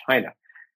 China. 0.09 0.33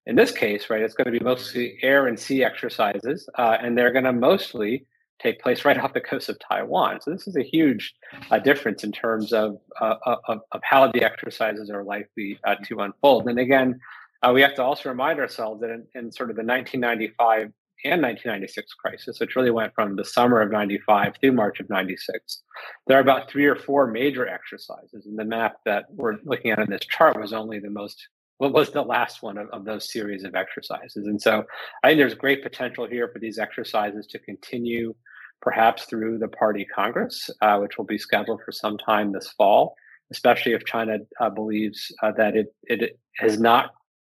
In 0.06 0.16
this 0.16 0.30
case, 0.30 0.70
right, 0.70 0.82
it's 0.82 0.94
going 0.94 1.12
to 1.12 1.18
be 1.18 1.24
mostly 1.24 1.78
air 1.82 2.06
and 2.06 2.18
sea 2.18 2.42
exercises, 2.42 3.28
uh, 3.36 3.58
and 3.60 3.76
they're 3.76 3.92
going 3.92 4.04
to 4.04 4.12
mostly 4.12 4.86
take 5.20 5.40
place 5.40 5.64
right 5.64 5.78
off 5.78 5.92
the 5.92 6.00
coast 6.00 6.28
of 6.28 6.38
Taiwan. 6.38 7.00
So 7.02 7.10
this 7.10 7.26
is 7.26 7.36
a 7.36 7.42
huge 7.42 7.94
uh, 8.30 8.38
difference 8.38 8.84
in 8.84 8.92
terms 8.92 9.32
of, 9.32 9.58
uh, 9.80 9.96
of, 10.06 10.40
of 10.52 10.60
how 10.62 10.90
the 10.90 11.02
exercises 11.02 11.70
are 11.70 11.84
likely 11.84 12.38
uh, 12.44 12.56
to 12.66 12.80
unfold. 12.80 13.28
And 13.28 13.38
again, 13.38 13.80
uh, 14.22 14.32
we 14.34 14.40
have 14.42 14.54
to 14.56 14.62
also 14.62 14.88
remind 14.88 15.20
ourselves 15.20 15.60
that 15.60 15.70
in, 15.70 15.86
in, 15.94 16.10
sort 16.10 16.30
of 16.30 16.36
the 16.36 16.42
1995 16.42 17.52
and 17.84 18.02
1996 18.02 18.74
crisis, 18.74 19.20
which 19.20 19.36
really 19.36 19.50
went 19.50 19.74
from 19.74 19.96
the 19.96 20.04
summer 20.04 20.40
of 20.40 20.50
95 20.50 21.14
through 21.20 21.32
March 21.32 21.60
of 21.60 21.70
96, 21.70 22.42
there 22.86 22.98
are 22.98 23.00
about 23.00 23.30
three 23.30 23.46
or 23.46 23.56
four 23.56 23.86
major 23.86 24.26
exercises. 24.26 25.06
And 25.06 25.18
the 25.18 25.24
map 25.24 25.56
that 25.64 25.86
we're 25.90 26.16
looking 26.24 26.50
at 26.50 26.58
in 26.58 26.70
this 26.70 26.86
chart 26.86 27.20
was 27.20 27.32
only 27.32 27.58
the 27.58 27.70
most 27.70 28.08
what 28.38 28.52
was 28.52 28.70
the 28.70 28.82
last 28.82 29.20
one 29.20 29.36
of, 29.36 29.48
of, 29.48 29.64
those 29.64 29.92
series 29.92 30.22
of 30.22 30.36
exercises. 30.36 31.08
And 31.08 31.20
so 31.20 31.42
I 31.82 31.88
think 31.88 31.98
there's 31.98 32.14
great 32.14 32.40
potential 32.40 32.86
here 32.86 33.10
for 33.12 33.18
these 33.18 33.36
exercises 33.36 34.06
to 34.06 34.18
continue 34.20 34.94
perhaps 35.42 35.84
through 35.84 36.18
the 36.18 36.28
party 36.28 36.64
Congress, 36.64 37.30
uh, 37.42 37.58
which 37.58 37.76
will 37.76 37.84
be 37.84 37.98
scheduled 37.98 38.40
for 38.44 38.52
some 38.52 38.78
time 38.78 39.12
this 39.12 39.32
fall, 39.32 39.74
especially 40.12 40.52
if 40.52 40.64
China 40.64 40.98
uh, 41.20 41.30
believes 41.30 41.92
uh, 42.02 42.12
that 42.12 42.36
it, 42.36 42.54
it 42.62 42.98
has 43.16 43.40
not 43.40 43.72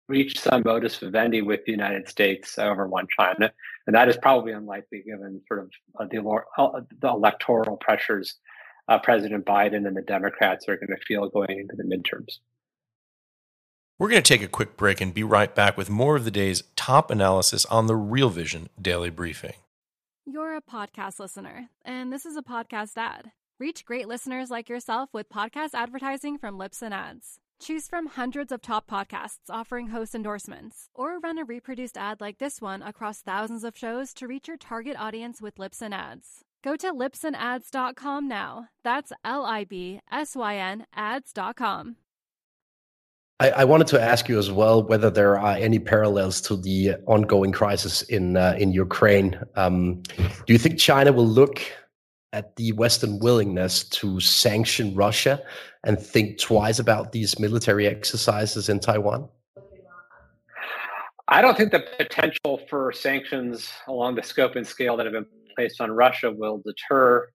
reached 0.09 0.41
some 0.41 0.63
modus 0.65 0.97
vivendi 0.97 1.43
with 1.43 1.61
the 1.67 1.73
United 1.73 2.09
States 2.09 2.59
over 2.59 2.87
one 2.87 3.07
China. 3.17 3.53
And 3.87 3.95
that 3.95 4.09
is 4.09 4.17
probably 4.17 4.53
unlikely 4.53 5.03
given 5.07 5.41
sort 5.47 5.61
of 5.61 5.71
uh, 6.01 6.07
the, 6.11 6.43
uh, 6.59 6.81
the, 7.01 7.09
electoral 7.09 7.77
pressures 7.77 8.37
uh, 8.89 8.99
President 8.99 9.45
Biden 9.45 9.87
and 9.87 9.97
the 9.97 10.03
Democrats 10.03 10.67
are 10.69 10.77
going 10.77 10.89
to 10.89 11.05
feel 11.07 11.29
going 11.29 11.59
into 11.59 11.77
the 11.77 11.85
midterms. 11.85 12.39
We're 13.99 14.09
going 14.09 14.23
to 14.23 14.29
take 14.29 14.43
a 14.43 14.49
quick 14.49 14.77
break 14.77 15.01
and 15.01 15.13
be 15.13 15.25
right 15.25 15.55
back 15.55 15.77
with 15.77 15.91
more 15.91 16.17
of 16.17 16.25
the 16.25 16.31
day's 16.31 16.63
top 16.77 17.11
analysis 17.11 17.67
on 17.67 17.87
the 17.87 17.97
Real 17.97 18.31
Vision 18.31 18.69
Daily 18.81 19.11
Briefing. 19.11 19.55
You're 20.25 20.57
a 20.57 20.63
podcast 20.63 21.19
listener, 21.19 21.69
and 21.85 22.13
this 22.13 22.25
is 22.25 22.37
a 22.37 22.43
podcast 22.43 22.93
ad. 22.97 23.33
Reach 23.59 23.85
great 23.85 24.07
listeners 24.07 24.51
like 24.51 24.69
yourself 24.69 25.11
with 25.13 25.29
podcast 25.29 25.71
advertising 25.75 26.39
from 26.39 26.59
Libsyn 26.59 26.93
Ads. 26.93 27.41
Choose 27.61 27.89
from 27.89 28.07
hundreds 28.07 28.53
of 28.53 28.63
top 28.63 28.89
podcasts 28.89 29.51
offering 29.51 29.89
host 29.89 30.15
endorsements, 30.15 30.91
or 30.95 31.19
run 31.19 31.39
a 31.39 31.45
reproduced 31.45 31.99
ad 31.99 32.21
like 32.21 32.39
this 32.39 32.63
one 32.63 32.83
across 32.83 33.21
thousands 33.21 33.65
of 33.65 33.77
shows 33.77 34.15
to 34.15 34.29
reach 34.29 34.47
your 34.47 34.57
target 34.57 34.97
audience 34.97 35.43
with 35.43 35.57
Libsyn 35.57 35.93
Ads. 35.93 36.45
Go 36.63 36.77
to 36.77 36.93
libsynads.com 36.93 38.29
now. 38.29 38.69
That's 38.85 39.13
L 39.25 39.45
I 39.45 39.65
B 39.65 40.01
S 40.11 40.37
Y 40.37 40.57
N 40.57 40.87
ads.com. 40.95 41.97
I, 43.41 43.51
I, 43.51 43.65
wanted 43.65 43.87
to 43.89 44.01
ask 44.03 44.29
you 44.29 44.37
as 44.39 44.51
well 44.51 44.83
whether 44.83 45.11
there 45.11 45.39
are 45.39 45.57
any 45.57 45.79
parallels 45.79 46.41
to 46.43 46.57
the 46.57 46.95
ongoing 47.07 47.53
crisis 47.53 48.03
in 48.03 48.37
uh, 48.37 48.57
in 48.59 48.73
Ukraine. 48.73 49.39
Um, 49.57 50.03
do 50.47 50.53
you 50.53 50.59
think 50.59 50.79
China 50.79 51.13
will 51.13 51.27
look 51.27 51.63
at 52.33 52.57
the 52.57 52.73
Western 52.73 53.19
willingness 53.19 53.85
to 53.85 54.21
sanction 54.21 54.95
Russia 54.95 55.43
and 55.85 55.99
think 55.99 56.39
twice 56.39 56.79
about 56.79 57.13
these 57.13 57.39
military 57.39 57.87
exercises 57.87 58.69
in 58.69 58.81
Taiwan? 58.81 59.29
I 61.29 61.43
don't 61.43 61.57
think 61.57 61.73
the 61.73 61.85
potential 61.99 62.61
for 62.71 62.91
sanctions 62.93 63.71
along 63.87 64.15
the 64.15 64.23
scope 64.23 64.57
and 64.57 64.67
scale 64.67 64.97
that 64.97 65.05
have 65.05 65.13
been 65.13 65.27
placed 65.55 65.81
on 65.81 65.91
Russia 65.91 66.31
will 66.31 66.63
deter 66.65 67.29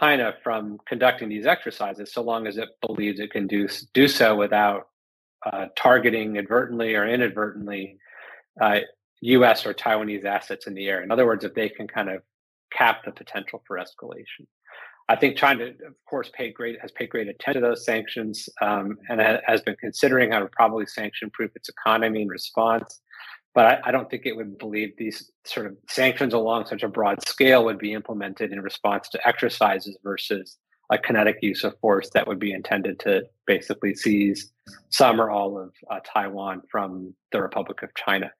China 0.00 0.34
from 0.42 0.78
conducting 0.86 1.28
these 1.28 1.46
exercises 1.46 2.12
so 2.12 2.22
long 2.22 2.46
as 2.46 2.56
it 2.56 2.68
believes 2.86 3.20
it 3.20 3.30
can 3.30 3.46
do, 3.46 3.68
do 3.92 4.08
so 4.08 4.34
without 4.34 4.88
uh, 5.44 5.66
targeting 5.76 6.38
advertently 6.38 6.94
or 6.94 7.06
inadvertently 7.06 7.98
uh, 8.60 8.80
U.S. 9.20 9.66
or 9.66 9.74
Taiwanese 9.74 10.24
assets 10.24 10.66
in 10.66 10.74
the 10.74 10.88
air. 10.88 11.02
In 11.02 11.10
other 11.10 11.26
words, 11.26 11.44
if 11.44 11.54
they 11.54 11.68
can 11.68 11.86
kind 11.86 12.08
of 12.08 12.22
cap 12.72 13.04
the 13.04 13.12
potential 13.12 13.62
for 13.66 13.78
escalation. 13.78 14.46
I 15.08 15.14
think 15.14 15.36
China, 15.36 15.66
of 15.66 15.94
course, 16.08 16.30
paid 16.34 16.54
great 16.54 16.80
has 16.80 16.90
paid 16.90 17.10
great 17.10 17.28
attention 17.28 17.62
to 17.62 17.68
those 17.68 17.84
sanctions 17.84 18.48
um, 18.60 18.98
and 19.08 19.20
has 19.46 19.60
been 19.62 19.76
considering 19.76 20.32
how 20.32 20.40
to 20.40 20.46
probably 20.46 20.86
sanction-proof 20.86 21.52
its 21.54 21.68
economy 21.68 22.22
in 22.22 22.28
response. 22.28 23.00
But 23.54 23.66
I, 23.66 23.88
I, 23.88 23.90
don't 23.90 24.10
think 24.10 24.26
it 24.26 24.36
would 24.36 24.58
believe 24.58 24.92
these 24.98 25.30
sort 25.44 25.66
of 25.66 25.76
sanctions 25.88 26.34
along 26.34 26.66
such 26.66 26.82
a 26.82 26.88
broad 26.88 27.26
scale 27.26 27.64
would 27.64 27.78
be 27.78 27.94
implemented 27.94 28.52
in 28.52 28.60
response 28.60 29.08
to 29.10 29.26
exercises 29.26 29.96
versus 30.02 30.58
a 30.90 30.98
kinetic 30.98 31.38
use 31.40 31.64
of 31.64 31.78
force 31.80 32.10
that 32.10 32.26
would 32.26 32.38
be 32.38 32.52
intended 32.52 32.98
to 33.00 33.22
basically 33.46 33.94
seize 33.94 34.52
some 34.90 35.20
or 35.20 35.30
all 35.30 35.58
of 35.58 35.72
uh, 35.90 36.00
Taiwan 36.04 36.62
from 36.70 37.14
the 37.32 37.40
Republic 37.40 37.82
of 37.82 37.90
China. 37.94 38.30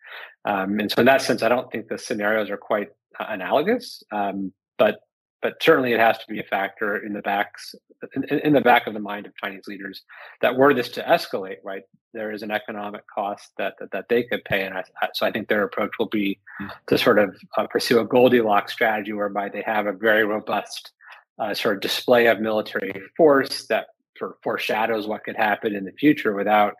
Um, 0.44 0.78
and 0.80 0.90
so, 0.90 1.00
in 1.00 1.06
that 1.06 1.22
sense, 1.22 1.42
I 1.42 1.48
don't 1.48 1.70
think 1.70 1.88
the 1.88 1.98
scenarios 1.98 2.50
are 2.50 2.56
quite 2.56 2.88
uh, 3.18 3.26
analogous. 3.28 4.02
Um, 4.12 4.52
but 4.78 5.00
but 5.42 5.62
certainly 5.62 5.92
it 5.92 6.00
has 6.00 6.18
to 6.18 6.24
be 6.28 6.40
a 6.40 6.44
factor 6.44 6.96
in 7.04 7.12
the 7.12 7.22
backs 7.22 7.74
in, 8.14 8.24
in, 8.24 8.52
the 8.52 8.60
back 8.60 8.86
of 8.86 8.94
the 8.94 9.00
mind 9.00 9.26
of 9.26 9.36
Chinese 9.36 9.66
leaders 9.66 10.02
that 10.40 10.56
were 10.56 10.74
this 10.74 10.88
to 10.90 11.02
escalate, 11.02 11.56
right? 11.62 11.82
There 12.12 12.32
is 12.32 12.42
an 12.42 12.50
economic 12.50 13.02
cost 13.12 13.50
that 13.58 13.74
that, 13.78 13.90
that 13.92 14.08
they 14.08 14.22
could 14.24 14.44
pay, 14.44 14.64
and 14.64 14.76
I, 14.76 14.84
so 15.14 15.26
I 15.26 15.30
think 15.30 15.48
their 15.48 15.62
approach 15.62 15.92
will 15.98 16.08
be 16.08 16.40
hmm. 16.58 16.68
to 16.88 16.98
sort 16.98 17.18
of 17.18 17.36
uh, 17.56 17.66
pursue 17.66 18.00
a 18.00 18.04
Goldilocks 18.04 18.72
strategy 18.72 19.12
whereby 19.12 19.48
they 19.48 19.62
have 19.62 19.86
a 19.86 19.92
very 19.92 20.24
robust 20.24 20.92
uh, 21.38 21.54
sort 21.54 21.76
of 21.76 21.80
display 21.80 22.26
of 22.26 22.40
military 22.40 23.00
force 23.16 23.66
that 23.66 23.88
sort 24.18 24.32
of 24.32 24.36
foreshadows 24.42 25.06
what 25.06 25.24
could 25.24 25.36
happen 25.36 25.74
in 25.74 25.84
the 25.84 25.92
future 25.92 26.34
without 26.34 26.74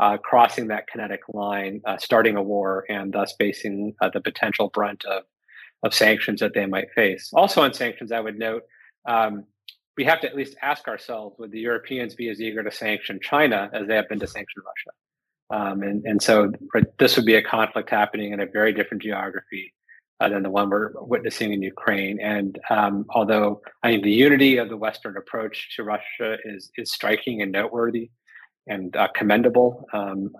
uh, 0.00 0.16
crossing 0.16 0.68
that 0.68 0.86
kinetic 0.86 1.20
line, 1.28 1.80
uh, 1.84 1.96
starting 1.98 2.36
a 2.36 2.42
war, 2.42 2.84
and 2.88 3.12
thus 3.12 3.34
facing 3.38 3.94
uh, 4.00 4.08
the 4.12 4.20
potential 4.20 4.70
brunt 4.72 5.04
of, 5.04 5.24
of 5.82 5.92
sanctions 5.92 6.40
that 6.40 6.54
they 6.54 6.66
might 6.66 6.90
face. 6.94 7.30
Also, 7.34 7.62
on 7.62 7.74
sanctions, 7.74 8.12
I 8.12 8.20
would 8.20 8.38
note 8.38 8.62
um, 9.06 9.44
we 9.96 10.04
have 10.04 10.20
to 10.20 10.28
at 10.28 10.36
least 10.36 10.56
ask 10.62 10.86
ourselves 10.86 11.36
would 11.38 11.50
the 11.50 11.58
Europeans 11.58 12.14
be 12.14 12.28
as 12.28 12.40
eager 12.40 12.62
to 12.62 12.70
sanction 12.70 13.18
China 13.20 13.68
as 13.72 13.88
they 13.88 13.96
have 13.96 14.08
been 14.08 14.20
to 14.20 14.26
sanction 14.26 14.62
Russia? 14.64 14.96
Um, 15.50 15.82
and, 15.82 16.04
and 16.04 16.22
so 16.22 16.52
this 16.98 17.16
would 17.16 17.24
be 17.24 17.34
a 17.34 17.42
conflict 17.42 17.90
happening 17.90 18.32
in 18.32 18.40
a 18.40 18.46
very 18.46 18.72
different 18.72 19.02
geography 19.02 19.72
uh, 20.20 20.28
than 20.28 20.42
the 20.42 20.50
one 20.50 20.68
we're 20.70 20.90
witnessing 20.94 21.52
in 21.52 21.62
Ukraine. 21.62 22.20
And 22.20 22.58
um, 22.70 23.06
although 23.10 23.60
I 23.82 23.92
think 23.92 24.04
the 24.04 24.10
unity 24.10 24.56
of 24.58 24.68
the 24.68 24.76
Western 24.76 25.16
approach 25.16 25.76
to 25.76 25.84
Russia 25.84 26.36
is 26.44 26.70
is 26.76 26.92
striking 26.92 27.42
and 27.42 27.52
noteworthy 27.52 28.10
and 28.66 28.94
uh, 28.96 29.08
commendable, 29.14 29.86
um, 29.92 30.30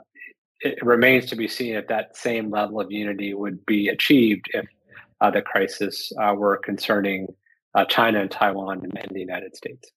it 0.60 0.84
remains 0.84 1.26
to 1.26 1.36
be 1.36 1.48
seen 1.48 1.74
if 1.76 1.86
that 1.88 2.16
same 2.16 2.50
level 2.50 2.80
of 2.80 2.90
unity 2.90 3.34
would 3.34 3.64
be 3.66 3.88
achieved 3.88 4.46
if 4.52 4.66
uh, 5.20 5.30
the 5.30 5.42
crisis 5.42 6.12
uh, 6.20 6.34
were 6.34 6.56
concerning 6.56 7.26
uh, 7.74 7.84
China 7.84 8.20
and 8.20 8.30
Taiwan 8.30 8.80
and, 8.82 8.98
and 8.98 9.10
the 9.12 9.20
United 9.20 9.56
States. 9.56 9.90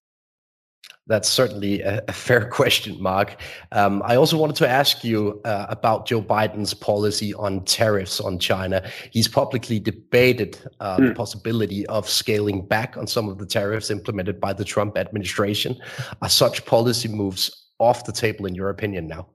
That's 1.08 1.28
certainly 1.28 1.80
a, 1.82 2.02
a 2.08 2.12
fair 2.12 2.48
question, 2.58 3.00
Mark. 3.02 3.36
Um, 3.72 4.02
I 4.04 4.16
also 4.16 4.36
wanted 4.36 4.56
to 4.56 4.68
ask 4.68 5.02
you 5.02 5.40
uh, 5.44 5.66
about 5.68 6.06
Joe 6.06 6.22
Biden's 6.22 6.74
policy 6.74 7.34
on 7.34 7.64
tariffs 7.64 8.20
on 8.20 8.38
China. 8.38 8.88
He's 9.10 9.26
publicly 9.26 9.80
debated 9.80 10.58
uh, 10.80 10.96
mm. 10.96 10.98
the 10.98 11.08
hmm. 11.08 11.14
possibility 11.14 11.86
of 11.86 12.08
scaling 12.08 12.66
back 12.66 12.96
on 12.96 13.06
some 13.06 13.28
of 13.28 13.38
the 13.38 13.46
tariffs 13.46 13.90
implemented 13.90 14.40
by 14.40 14.52
the 14.52 14.64
Trump 14.64 14.96
administration. 14.96 15.76
Are 16.22 16.28
such 16.28 16.64
policy 16.66 17.08
moves 17.08 17.68
off 17.78 18.04
the 18.04 18.12
table, 18.12 18.46
in 18.46 18.54
your 18.54 18.70
opinion, 18.70 19.08
now? 19.08 19.26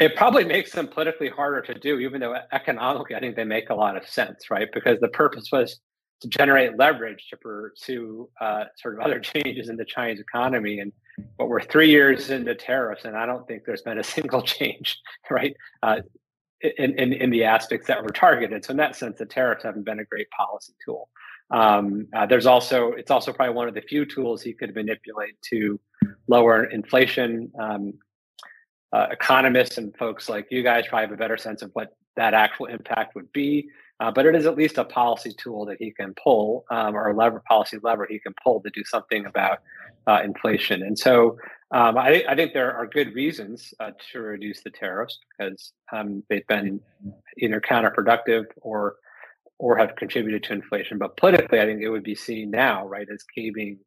It 0.00 0.16
probably 0.16 0.44
makes 0.44 0.72
them 0.72 0.88
politically 0.88 1.28
harder 1.28 1.62
to 1.62 1.78
do, 1.78 2.00
even 2.00 2.20
though 2.20 2.36
economically, 2.50 3.14
I 3.14 3.20
think 3.20 3.36
they 3.36 3.44
make 3.44 3.70
a 3.70 3.74
lot 3.74 3.96
of 3.96 4.08
sense, 4.08 4.50
right? 4.50 4.66
Because 4.74 4.98
the 4.98 5.08
purpose 5.08 5.50
was 5.52 5.80
to 6.22 6.28
generate 6.28 6.76
leverage 6.78 7.28
to 7.30 7.36
pursue 7.36 8.28
uh, 8.40 8.64
sort 8.76 8.94
of 8.94 9.00
other 9.00 9.20
changes 9.34 9.68
in 9.68 9.76
the 9.76 9.84
Chinese 9.84 10.20
economy. 10.20 10.80
And 10.80 10.92
but 11.38 11.48
we're 11.48 11.60
three 11.60 11.90
years 11.90 12.30
into 12.30 12.54
tariffs, 12.54 13.04
and 13.04 13.16
I 13.16 13.26
don't 13.26 13.46
think 13.46 13.64
there's 13.64 13.82
been 13.82 13.98
a 13.98 14.04
single 14.16 14.42
change, 14.42 14.98
right? 15.30 15.54
Uh, 15.82 16.00
in, 16.78 16.96
in, 16.96 17.12
in 17.12 17.30
the 17.30 17.42
aspects 17.42 17.88
that 17.88 18.02
were 18.02 18.10
targeted. 18.10 18.64
So 18.64 18.70
in 18.70 18.76
that 18.76 18.94
sense, 18.94 19.18
the 19.18 19.26
tariffs 19.26 19.64
haven't 19.64 19.84
been 19.84 19.98
a 19.98 20.04
great 20.04 20.30
policy 20.30 20.74
tool. 20.84 21.08
Um, 21.50 22.06
uh, 22.14 22.24
there's 22.24 22.46
also 22.46 22.92
it's 22.92 23.10
also 23.10 23.32
probably 23.32 23.54
one 23.54 23.68
of 23.68 23.74
the 23.74 23.82
few 23.82 24.06
tools 24.06 24.42
he 24.42 24.52
could 24.52 24.74
manipulate 24.74 25.40
to 25.50 25.78
lower 26.28 26.64
inflation. 26.64 27.52
Um, 27.58 27.94
uh, 28.92 29.06
economists 29.10 29.78
and 29.78 29.96
folks 29.96 30.28
like 30.28 30.46
you 30.50 30.62
guys 30.62 30.86
probably 30.86 31.06
have 31.06 31.12
a 31.12 31.16
better 31.16 31.36
sense 31.36 31.62
of 31.62 31.70
what 31.72 31.96
that 32.16 32.34
actual 32.34 32.66
impact 32.66 33.14
would 33.14 33.30
be. 33.32 33.68
Uh, 34.02 34.10
but 34.10 34.26
it 34.26 34.34
is 34.34 34.46
at 34.46 34.56
least 34.56 34.78
a 34.78 34.84
policy 34.84 35.32
tool 35.32 35.64
that 35.64 35.76
he 35.78 35.92
can 35.92 36.12
pull, 36.20 36.64
um, 36.72 36.96
or 36.96 37.08
a 37.08 37.16
lever 37.16 37.40
policy 37.48 37.78
lever 37.84 38.04
he 38.10 38.18
can 38.18 38.34
pull 38.42 38.60
to 38.60 38.68
do 38.70 38.82
something 38.82 39.26
about 39.26 39.60
uh, 40.08 40.20
inflation. 40.24 40.82
And 40.82 40.98
so 40.98 41.38
um, 41.70 41.96
I, 41.96 42.24
I, 42.28 42.34
think 42.34 42.52
there 42.52 42.74
are 42.74 42.84
good 42.84 43.14
reasons 43.14 43.72
uh, 43.78 43.92
to 44.10 44.20
reduce 44.20 44.60
the 44.64 44.70
tariffs 44.70 45.20
because 45.38 45.72
um, 45.92 46.24
they've 46.28 46.46
been 46.48 46.80
either 47.38 47.60
counterproductive 47.60 48.46
or 48.60 48.96
or 49.58 49.76
have 49.76 49.94
contributed 49.94 50.42
to 50.42 50.52
inflation. 50.54 50.98
But 50.98 51.16
politically, 51.16 51.60
I 51.60 51.66
think 51.66 51.80
it 51.80 51.88
would 51.88 52.02
be 52.02 52.16
seen 52.16 52.50
now, 52.50 52.84
right, 52.88 53.06
as 53.08 53.22
caving 53.22 53.78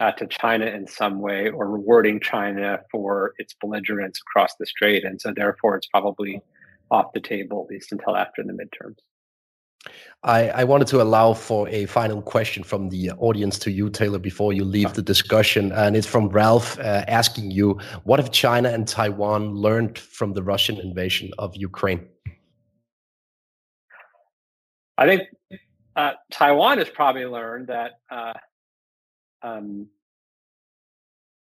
uh, 0.00 0.12
to 0.12 0.26
China 0.26 0.64
in 0.64 0.86
some 0.86 1.20
way 1.20 1.50
or 1.50 1.68
rewarding 1.68 2.18
China 2.18 2.80
for 2.90 3.34
its 3.36 3.54
belligerence 3.60 4.18
across 4.22 4.54
the 4.58 4.64
strait. 4.64 5.04
And 5.04 5.20
so, 5.20 5.34
therefore, 5.36 5.76
it's 5.76 5.88
probably 5.88 6.40
off 6.90 7.12
the 7.12 7.20
table, 7.20 7.66
at 7.68 7.74
least 7.74 7.92
until 7.92 8.16
after 8.16 8.42
the 8.42 8.54
midterms. 8.54 8.96
I, 10.22 10.48
I, 10.50 10.64
wanted 10.64 10.86
to 10.88 11.00
allow 11.00 11.32
for 11.32 11.66
a 11.70 11.86
final 11.86 12.20
question 12.20 12.62
from 12.62 12.90
the 12.90 13.10
audience 13.12 13.58
to 13.60 13.70
you, 13.70 13.88
Taylor, 13.88 14.18
before 14.18 14.52
you 14.52 14.64
leave 14.64 14.92
the 14.92 15.00
discussion. 15.00 15.72
And 15.72 15.96
it's 15.96 16.06
from 16.06 16.28
Ralph 16.28 16.78
uh, 16.78 17.04
asking 17.08 17.50
you 17.50 17.80
What 18.04 18.18
have 18.20 18.30
China 18.30 18.68
and 18.68 18.86
Taiwan 18.86 19.54
learned 19.54 19.98
from 19.98 20.34
the 20.34 20.42
Russian 20.42 20.78
invasion 20.78 21.30
of 21.38 21.56
Ukraine? 21.56 22.06
I 24.98 25.06
think 25.06 25.22
uh, 25.96 26.12
Taiwan 26.30 26.76
has 26.78 26.90
probably 26.90 27.24
learned 27.24 27.68
that, 27.68 27.92
uh, 28.10 28.34
um, 29.40 29.86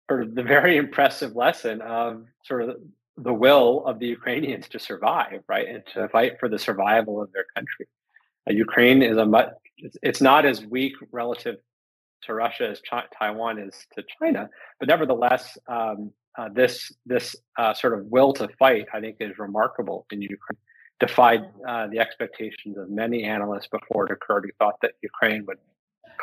or 0.09 0.25
the 0.25 0.43
very 0.43 0.75
impressive 0.83 1.37
lesson 1.37 1.81
of 1.81 2.25
sort 2.43 2.63
of 2.63 2.75
the 3.15 3.33
will 3.33 3.85
of 3.85 3.99
the 3.99 4.07
Ukrainians 4.07 4.67
to 4.69 4.79
survive, 4.79 5.41
right, 5.47 5.67
and 5.67 5.83
to 5.93 6.09
fight 6.09 6.33
for 6.39 6.49
the 6.49 6.59
survival 6.59 7.21
of 7.21 7.31
their 7.31 7.45
country. 7.55 7.87
Uh, 8.47 8.53
Ukraine 8.53 9.01
is 9.01 9.17
a 9.17 9.25
much, 9.25 9.49
it's 10.01 10.21
not 10.21 10.45
as 10.45 10.65
weak 10.65 10.93
relative 11.11 11.57
to 12.23 12.33
Russia 12.33 12.69
as 12.69 12.81
Taiwan 13.17 13.59
is 13.59 13.73
to 13.95 14.03
China, 14.19 14.49
but 14.79 14.87
nevertheless, 14.87 15.57
um, 15.67 16.11
uh, 16.37 16.49
this 16.53 16.91
this 17.05 17.35
uh, 17.57 17.73
sort 17.73 17.93
of 17.93 18.05
will 18.05 18.31
to 18.33 18.47
fight, 18.59 18.85
I 18.93 18.99
think, 18.99 19.17
is 19.19 19.37
remarkable 19.39 20.05
in 20.11 20.21
Ukraine. 20.21 20.59
Defied 20.99 21.41
uh, 21.67 21.87
the 21.87 21.99
expectations 21.99 22.77
of 22.77 22.89
many 22.89 23.23
analysts 23.23 23.67
before 23.67 24.05
it 24.05 24.11
occurred, 24.11 24.45
who 24.45 24.51
thought 24.57 24.75
that 24.81 24.93
Ukraine 25.01 25.45
would 25.47 25.57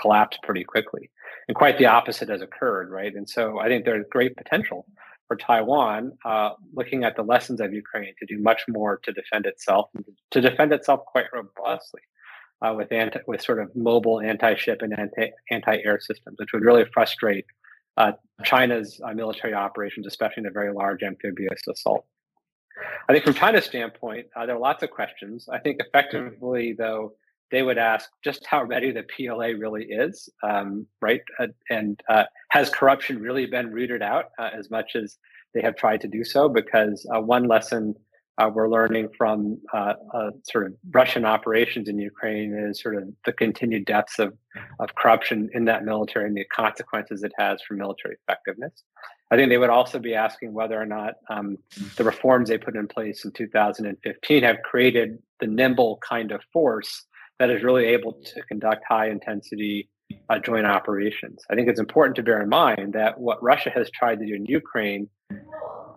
collapse 0.00 0.36
pretty 0.42 0.64
quickly, 0.64 1.10
and 1.48 1.56
quite 1.56 1.78
the 1.78 1.86
opposite 1.86 2.28
has 2.28 2.42
occurred, 2.42 2.90
right? 2.90 3.14
And 3.14 3.28
so, 3.28 3.58
I 3.58 3.68
think 3.68 3.84
there's 3.84 4.04
great 4.10 4.36
potential 4.36 4.86
for 5.26 5.36
Taiwan, 5.36 6.12
uh, 6.24 6.50
looking 6.74 7.02
at 7.04 7.16
the 7.16 7.22
lessons 7.22 7.60
of 7.60 7.72
Ukraine 7.72 8.14
to 8.18 8.26
do 8.26 8.38
much 8.40 8.62
more 8.68 8.98
to 9.04 9.12
defend 9.12 9.46
itself, 9.46 9.90
to 10.32 10.40
defend 10.40 10.72
itself 10.72 11.00
quite 11.06 11.26
robustly 11.32 12.02
uh, 12.62 12.74
with 12.74 12.92
anti, 12.92 13.20
with 13.26 13.42
sort 13.42 13.60
of 13.60 13.74
mobile 13.74 14.20
anti-ship 14.20 14.82
and 14.82 14.98
anti 14.98 15.30
anti-air 15.50 16.00
systems, 16.00 16.36
which 16.38 16.52
would 16.52 16.62
really 16.62 16.84
frustrate 16.92 17.44
uh, 17.96 18.12
China's 18.42 19.00
uh, 19.04 19.12
military 19.12 19.54
operations, 19.54 20.06
especially 20.06 20.42
in 20.42 20.46
a 20.46 20.50
very 20.50 20.72
large 20.72 21.02
amphibious 21.02 21.62
assault. 21.68 22.04
I 23.08 23.12
think 23.12 23.24
from 23.24 23.34
China's 23.34 23.64
standpoint, 23.64 24.26
uh, 24.34 24.46
there 24.46 24.56
are 24.56 24.60
lots 24.60 24.82
of 24.82 24.90
questions. 24.90 25.48
I 25.52 25.58
think 25.58 25.78
effectively, 25.78 26.74
though, 26.76 27.12
they 27.52 27.62
would 27.62 27.78
ask 27.78 28.10
just 28.24 28.44
how 28.46 28.64
ready 28.64 28.90
the 28.90 29.04
PLA 29.04 29.48
really 29.56 29.84
is, 29.84 30.28
um, 30.42 30.86
right? 31.00 31.20
Uh, 31.38 31.48
and 31.70 32.00
uh, 32.08 32.24
has 32.50 32.68
corruption 32.70 33.20
really 33.20 33.46
been 33.46 33.70
rooted 33.70 34.02
out 34.02 34.30
as 34.38 34.70
much 34.70 34.96
as 34.96 35.18
they 35.54 35.62
have 35.62 35.76
tried 35.76 36.00
to 36.00 36.08
do 36.08 36.24
so? 36.24 36.48
Because 36.48 37.06
one 37.08 37.46
lesson 37.46 37.94
uh, 38.38 38.50
we're 38.52 38.68
learning 38.68 39.08
from 39.16 39.58
uh, 39.72 39.94
uh, 40.12 40.30
sort 40.50 40.66
of 40.66 40.74
Russian 40.90 41.24
operations 41.24 41.88
in 41.88 41.98
Ukraine 41.98 42.52
is 42.54 42.80
sort 42.80 42.96
of 42.96 43.04
the 43.24 43.32
continued 43.32 43.84
depths 43.84 44.18
of, 44.18 44.34
of 44.80 44.94
corruption 44.96 45.48
in 45.54 45.64
that 45.66 45.84
military 45.84 46.26
and 46.26 46.36
the 46.36 46.44
consequences 46.46 47.22
it 47.22 47.32
has 47.38 47.60
for 47.62 47.74
military 47.74 48.16
effectiveness. 48.26 48.82
I 49.30 49.36
think 49.36 49.50
they 49.50 49.58
would 49.58 49.70
also 49.70 49.98
be 49.98 50.14
asking 50.14 50.52
whether 50.52 50.80
or 50.80 50.86
not 50.86 51.14
um, 51.28 51.58
the 51.96 52.04
reforms 52.04 52.48
they 52.48 52.58
put 52.58 52.76
in 52.76 52.88
place 52.88 53.24
in 53.24 53.32
2015 53.32 54.42
have 54.42 54.62
created 54.62 55.18
the 55.40 55.46
nimble 55.46 55.98
kind 56.08 56.30
of 56.30 56.40
force 56.52 57.04
that 57.38 57.50
is 57.50 57.62
really 57.62 57.86
able 57.86 58.12
to 58.12 58.42
conduct 58.42 58.84
high 58.88 59.08
intensity 59.08 59.88
uh, 60.28 60.38
joint 60.38 60.66
operations. 60.66 61.42
I 61.50 61.54
think 61.54 61.68
it's 61.68 61.80
important 61.80 62.16
to 62.16 62.22
bear 62.22 62.42
in 62.42 62.48
mind 62.48 62.92
that 62.92 63.18
what 63.18 63.42
Russia 63.42 63.70
has 63.74 63.90
tried 63.90 64.18
to 64.20 64.26
do 64.26 64.34
in 64.34 64.44
Ukraine 64.44 65.08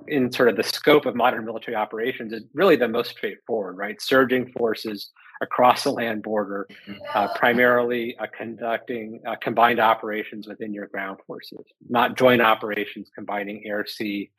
in 0.08 0.32
sort 0.32 0.50
of 0.50 0.56
the 0.56 0.64
scope 0.64 1.06
of 1.06 1.16
modern 1.16 1.46
military 1.46 1.76
operations 1.76 2.34
is 2.34 2.44
really 2.54 2.76
the 2.76 2.88
most 2.88 3.12
straightforward, 3.12 3.78
right? 3.78 4.02
Surging 4.02 4.52
forces 4.52 5.12
across 5.42 5.84
the 5.84 5.92
land 5.92 6.24
border, 6.24 6.68
uh, 7.14 7.28
primarily 7.36 8.18
uh, 8.18 8.26
conducting 8.36 9.22
uh, 9.28 9.36
combined 9.42 9.80
operations 9.80 10.48
within 10.48 10.74
your 10.74 10.88
ground 10.88 11.20
forces, 11.28 11.60
not 11.90 12.18
joint 12.18 12.42
operations 12.42 13.10
combining 13.14 13.64
air, 13.66 13.86
sea, 13.86 14.32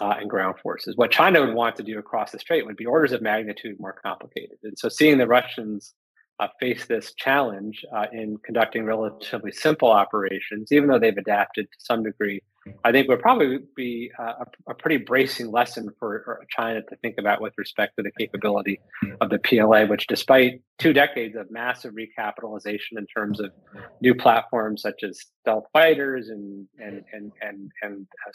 uh, 0.00 0.16
and 0.20 0.28
ground 0.28 0.56
forces. 0.62 0.96
What 0.96 1.10
China 1.10 1.40
would 1.40 1.54
want 1.54 1.76
to 1.76 1.82
do 1.82 1.98
across 1.98 2.30
the 2.32 2.38
strait 2.38 2.66
would 2.66 2.76
be 2.76 2.86
orders 2.86 3.12
of 3.12 3.22
magnitude 3.22 3.78
more 3.80 3.94
complicated. 4.04 4.58
And 4.62 4.78
so 4.78 4.88
seeing 4.88 5.18
the 5.18 5.26
Russians 5.26 5.94
uh, 6.38 6.48
face 6.60 6.86
this 6.86 7.14
challenge 7.14 7.84
uh, 7.94 8.06
in 8.12 8.36
conducting 8.38 8.84
relatively 8.84 9.52
simple 9.52 9.90
operations, 9.90 10.70
even 10.70 10.88
though 10.88 10.98
they've 10.98 11.16
adapted 11.16 11.66
to 11.70 11.78
some 11.78 12.02
degree. 12.02 12.42
I 12.84 12.92
think 12.92 13.08
would 13.08 13.20
probably 13.20 13.58
be 13.74 14.10
a, 14.18 14.46
a, 14.68 14.74
pretty 14.74 14.98
bracing 14.98 15.50
lesson 15.50 15.88
for 15.98 16.44
China 16.50 16.82
to 16.82 16.96
think 16.96 17.16
about 17.18 17.40
with 17.40 17.54
respect 17.56 17.96
to 17.96 18.02
the 18.02 18.10
capability 18.10 18.80
of 19.20 19.30
the 19.30 19.38
PLA, 19.38 19.86
which, 19.86 20.06
despite 20.06 20.62
two 20.78 20.92
decades 20.92 21.36
of 21.36 21.50
massive 21.50 21.94
recapitalization 21.94 22.98
in 22.98 23.06
terms 23.06 23.40
of 23.40 23.52
new 24.00 24.14
platforms 24.14 24.82
such 24.82 25.02
as 25.02 25.20
stealth 25.40 25.64
fighters 25.72 26.28
and 26.28 26.66
and 26.78 27.04
and 27.12 27.32
and, 27.42 27.70
and 27.82 28.06
uh, 28.26 28.32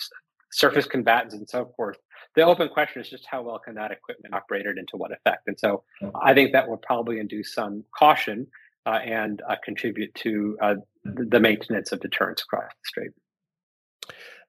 surface 0.52 0.86
combatants 0.86 1.34
and 1.34 1.50
so 1.50 1.72
forth, 1.76 1.98
the 2.36 2.42
open 2.42 2.70
question 2.70 3.02
is 3.02 3.10
just 3.10 3.26
how 3.26 3.42
well 3.42 3.60
can 3.60 3.76
that 3.76 3.92
equipment 3.92 4.34
operate 4.34 4.66
it 4.66 4.78
into 4.78 4.98
what 4.98 5.12
effect? 5.12 5.48
And 5.48 5.60
so 5.60 5.84
I 6.22 6.34
think 6.34 6.54
that 6.54 6.68
will 6.68 6.78
probably 6.78 7.20
induce 7.20 7.54
some 7.54 7.84
caution 7.98 8.48
uh, 8.86 9.00
and 9.04 9.42
uh, 9.48 9.56
contribute 9.64 10.14
to 10.16 10.58
uh, 10.62 10.76
the 11.04 11.40
maintenance 11.40 11.92
of 11.92 12.00
deterrence 12.00 12.42
across 12.42 12.70
the 12.70 12.88
strait. 12.88 13.12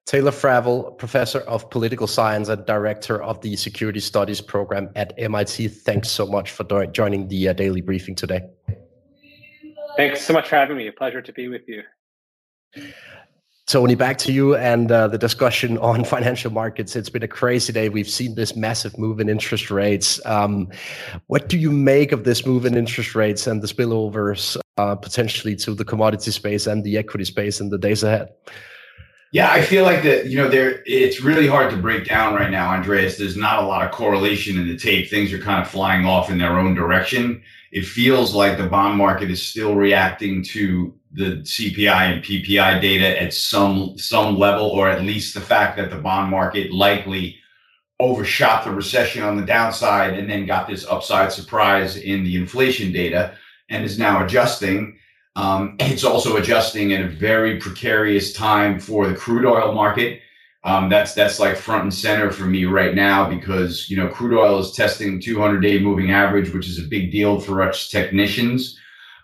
Taylor 0.06 0.32
Fravel, 0.32 0.96
professor 0.98 1.40
of 1.40 1.70
political 1.70 2.06
science 2.06 2.48
and 2.48 2.66
director 2.66 3.22
of 3.22 3.40
the 3.40 3.56
security 3.56 4.00
studies 4.00 4.40
program 4.40 4.90
at 4.96 5.14
MIT. 5.16 5.68
Thanks 5.68 6.10
so 6.10 6.26
much 6.26 6.50
for 6.50 6.64
joining 6.86 7.28
the 7.28 7.48
uh, 7.48 7.52
daily 7.52 7.80
briefing 7.80 8.14
today. 8.14 8.40
Thanks 9.96 10.22
so 10.22 10.32
much 10.32 10.48
for 10.48 10.56
having 10.56 10.76
me. 10.76 10.88
A 10.88 10.92
pleasure 10.92 11.22
to 11.22 11.32
be 11.32 11.48
with 11.48 11.62
you. 11.68 11.82
Tony, 13.66 13.94
back 13.94 14.18
to 14.18 14.32
you 14.32 14.56
and 14.56 14.90
uh, 14.90 15.06
the 15.06 15.18
discussion 15.18 15.78
on 15.78 16.04
financial 16.16 16.50
markets. 16.50 16.96
It's 16.96 17.08
been 17.08 17.22
a 17.22 17.28
crazy 17.28 17.72
day. 17.72 17.88
We've 17.88 18.08
seen 18.08 18.34
this 18.34 18.56
massive 18.56 18.98
move 18.98 19.20
in 19.20 19.28
interest 19.28 19.70
rates. 19.70 20.20
Um, 20.26 20.68
what 21.28 21.48
do 21.48 21.56
you 21.56 21.70
make 21.70 22.12
of 22.12 22.24
this 22.24 22.44
move 22.44 22.66
in 22.66 22.76
interest 22.76 23.14
rates 23.14 23.46
and 23.46 23.62
the 23.62 23.68
spillovers 23.68 24.56
uh, 24.78 24.96
potentially 24.96 25.54
to 25.56 25.74
the 25.74 25.84
commodity 25.84 26.32
space 26.32 26.66
and 26.66 26.82
the 26.82 26.98
equity 26.98 27.24
space 27.24 27.60
in 27.60 27.68
the 27.68 27.78
days 27.78 28.02
ahead? 28.02 28.30
Yeah, 29.32 29.50
I 29.50 29.62
feel 29.62 29.84
like 29.84 30.02
that, 30.02 30.26
you 30.26 30.36
know, 30.36 30.48
there 30.48 30.82
it's 30.84 31.22
really 31.22 31.46
hard 31.46 31.70
to 31.70 31.76
break 31.78 32.06
down 32.06 32.34
right 32.34 32.50
now, 32.50 32.68
Andreas. 32.70 33.16
There's 33.16 33.36
not 33.36 33.62
a 33.62 33.66
lot 33.66 33.82
of 33.82 33.90
correlation 33.90 34.58
in 34.58 34.68
the 34.68 34.76
tape. 34.76 35.08
Things 35.08 35.32
are 35.32 35.38
kind 35.38 35.62
of 35.62 35.70
flying 35.70 36.04
off 36.04 36.30
in 36.30 36.38
their 36.38 36.58
own 36.58 36.74
direction. 36.74 37.42
it 37.72 37.86
feels 37.86 38.34
like 38.34 38.58
the 38.58 38.66
bond 38.66 38.98
market 38.98 39.30
is 39.30 39.42
still 39.42 39.74
reacting 39.74 40.42
to 40.44 40.94
the 41.12 41.36
CPI 41.44 42.12
and 42.12 42.22
PPI 42.22 42.80
data 42.82 43.20
at 43.22 43.32
some 43.32 43.96
some 43.98 44.38
level, 44.38 44.66
or 44.68 44.88
at 44.90 45.02
least 45.02 45.32
the 45.34 45.40
fact 45.40 45.78
that 45.78 45.90
the 45.90 45.96
bond 45.96 46.30
market 46.30 46.70
likely 46.72 47.36
overshot 48.00 48.64
the 48.64 48.70
recession 48.70 49.22
on 49.22 49.36
the 49.36 49.46
downside 49.46 50.14
and 50.14 50.28
then 50.28 50.44
got 50.46 50.68
this 50.68 50.86
upside 50.86 51.32
surprise 51.32 51.96
in 51.96 52.24
the 52.24 52.36
inflation 52.36 52.92
data 52.92 53.34
and 53.70 53.84
is 53.84 53.98
now 53.98 54.24
adjusting. 54.24 54.98
Um, 55.34 55.76
it's 55.80 56.04
also 56.04 56.36
adjusting 56.36 56.92
at 56.92 57.00
a 57.00 57.08
very 57.08 57.58
precarious 57.58 58.32
time 58.32 58.78
for 58.78 59.08
the 59.08 59.14
crude 59.14 59.46
oil 59.46 59.72
market. 59.72 60.20
Um, 60.64 60.88
that's 60.88 61.14
that's 61.14 61.40
like 61.40 61.56
front 61.56 61.82
and 61.82 61.94
center 61.94 62.30
for 62.30 62.44
me 62.44 62.66
right 62.66 62.94
now 62.94 63.28
because 63.28 63.90
you 63.90 63.96
know 63.96 64.08
crude 64.08 64.38
oil 64.38 64.60
is 64.60 64.72
testing 64.72 65.20
200 65.20 65.60
day 65.60 65.78
moving 65.80 66.12
average, 66.12 66.52
which 66.52 66.68
is 66.68 66.78
a 66.78 66.88
big 66.88 67.10
deal 67.10 67.40
for 67.40 67.62
us 67.62 67.88
technicians. 67.88 68.78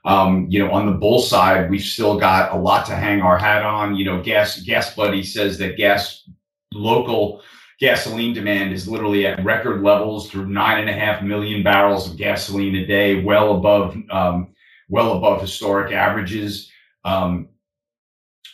Um, 0.05 0.47
you 0.49 0.59
know, 0.59 0.73
on 0.73 0.87
the 0.87 0.92
bull 0.92 1.21
side, 1.21 1.71
we've 1.71 1.83
still 1.83 2.18
got 2.18 2.53
a 2.53 2.57
lot 2.57 2.87
to 2.87 2.97
hang 2.97 3.21
our 3.21 3.38
hat 3.38 3.62
on. 3.62 3.94
You 3.94 4.05
know, 4.05 4.23
gas 4.23 4.64
GasBuddy 4.64 5.25
says 5.25 5.59
that 5.59 5.77
gas 5.77 6.29
local 6.73 7.42
gasoline 7.79 8.35
demand 8.35 8.73
is 8.73 8.88
literally 8.88 9.27
at 9.27 9.44
record 9.44 9.83
levels 9.83 10.29
through 10.29 10.47
nine 10.47 10.81
and 10.81 10.90
a 10.90 10.92
half 10.92 11.23
million 11.23 11.62
barrels 11.62 12.11
of 12.11 12.16
gasoline 12.16 12.75
a 12.77 12.87
day, 12.87 13.23
well 13.23 13.57
above 13.57 13.97
um, 14.11 14.49
well 14.88 15.16
above 15.16 15.40
historic 15.40 15.92
averages. 15.92 16.70
Um, 17.05 17.48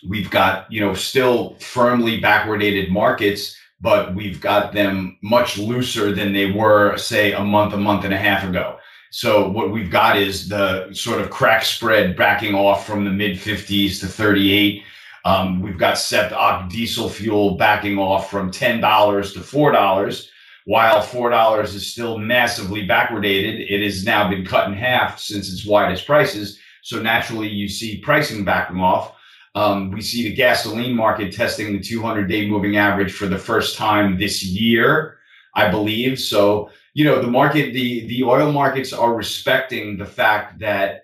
we've 0.06 0.30
got 0.30 0.70
you 0.70 0.80
know 0.80 0.94
still 0.94 1.56
firmly 1.60 2.20
backwardated 2.20 2.90
markets 2.90 3.56
but 3.80 4.14
we've 4.14 4.40
got 4.40 4.72
them 4.72 5.18
much 5.22 5.58
looser 5.58 6.14
than 6.14 6.32
they 6.32 6.50
were 6.50 6.96
say 6.96 7.32
a 7.32 7.40
month 7.40 7.74
a 7.74 7.76
month 7.76 8.04
and 8.04 8.14
a 8.14 8.18
half 8.18 8.44
ago. 8.44 8.78
So 9.10 9.48
what 9.48 9.70
we've 9.70 9.90
got 9.90 10.16
is 10.16 10.48
the 10.48 10.92
sort 10.92 11.20
of 11.20 11.30
crack 11.30 11.64
spread 11.64 12.16
backing 12.16 12.54
off 12.54 12.86
from 12.86 13.04
the 13.04 13.10
mid 13.10 13.36
50s 13.36 14.00
to 14.00 14.06
38 14.06 14.82
um, 15.24 15.60
we've 15.62 15.78
got 15.78 15.94
sept 15.94 16.70
diesel 16.70 17.08
fuel 17.08 17.56
backing 17.56 17.98
off 17.98 18.30
from 18.30 18.50
$10 18.50 19.32
to 19.32 19.38
$4 19.40 20.28
while 20.64 21.02
$4 21.02 21.62
is 21.64 21.86
still 21.86 22.18
massively 22.18 22.86
backwardated 22.86 23.70
it 23.70 23.82
has 23.82 24.04
now 24.04 24.28
been 24.28 24.44
cut 24.44 24.68
in 24.68 24.74
half 24.74 25.18
since 25.18 25.52
its 25.52 25.66
widest 25.66 26.06
prices 26.06 26.58
so 26.82 27.00
naturally 27.00 27.48
you 27.48 27.68
see 27.68 27.98
pricing 27.98 28.44
backing 28.44 28.80
off 28.80 29.14
um, 29.54 29.90
we 29.90 30.00
see 30.00 30.24
the 30.24 30.34
gasoline 30.34 30.94
market 30.94 31.32
testing 31.32 31.72
the 31.72 31.80
200 31.80 32.26
day 32.26 32.48
moving 32.48 32.76
average 32.76 33.12
for 33.12 33.26
the 33.26 33.38
first 33.38 33.76
time 33.76 34.18
this 34.18 34.42
year, 34.42 35.18
I 35.54 35.70
believe. 35.70 36.18
So, 36.18 36.70
you 36.94 37.04
know, 37.04 37.22
the 37.22 37.30
market, 37.30 37.72
the, 37.72 38.06
the 38.08 38.24
oil 38.24 38.50
markets 38.50 38.92
are 38.92 39.14
respecting 39.14 39.96
the 39.96 40.06
fact 40.06 40.58
that 40.58 41.02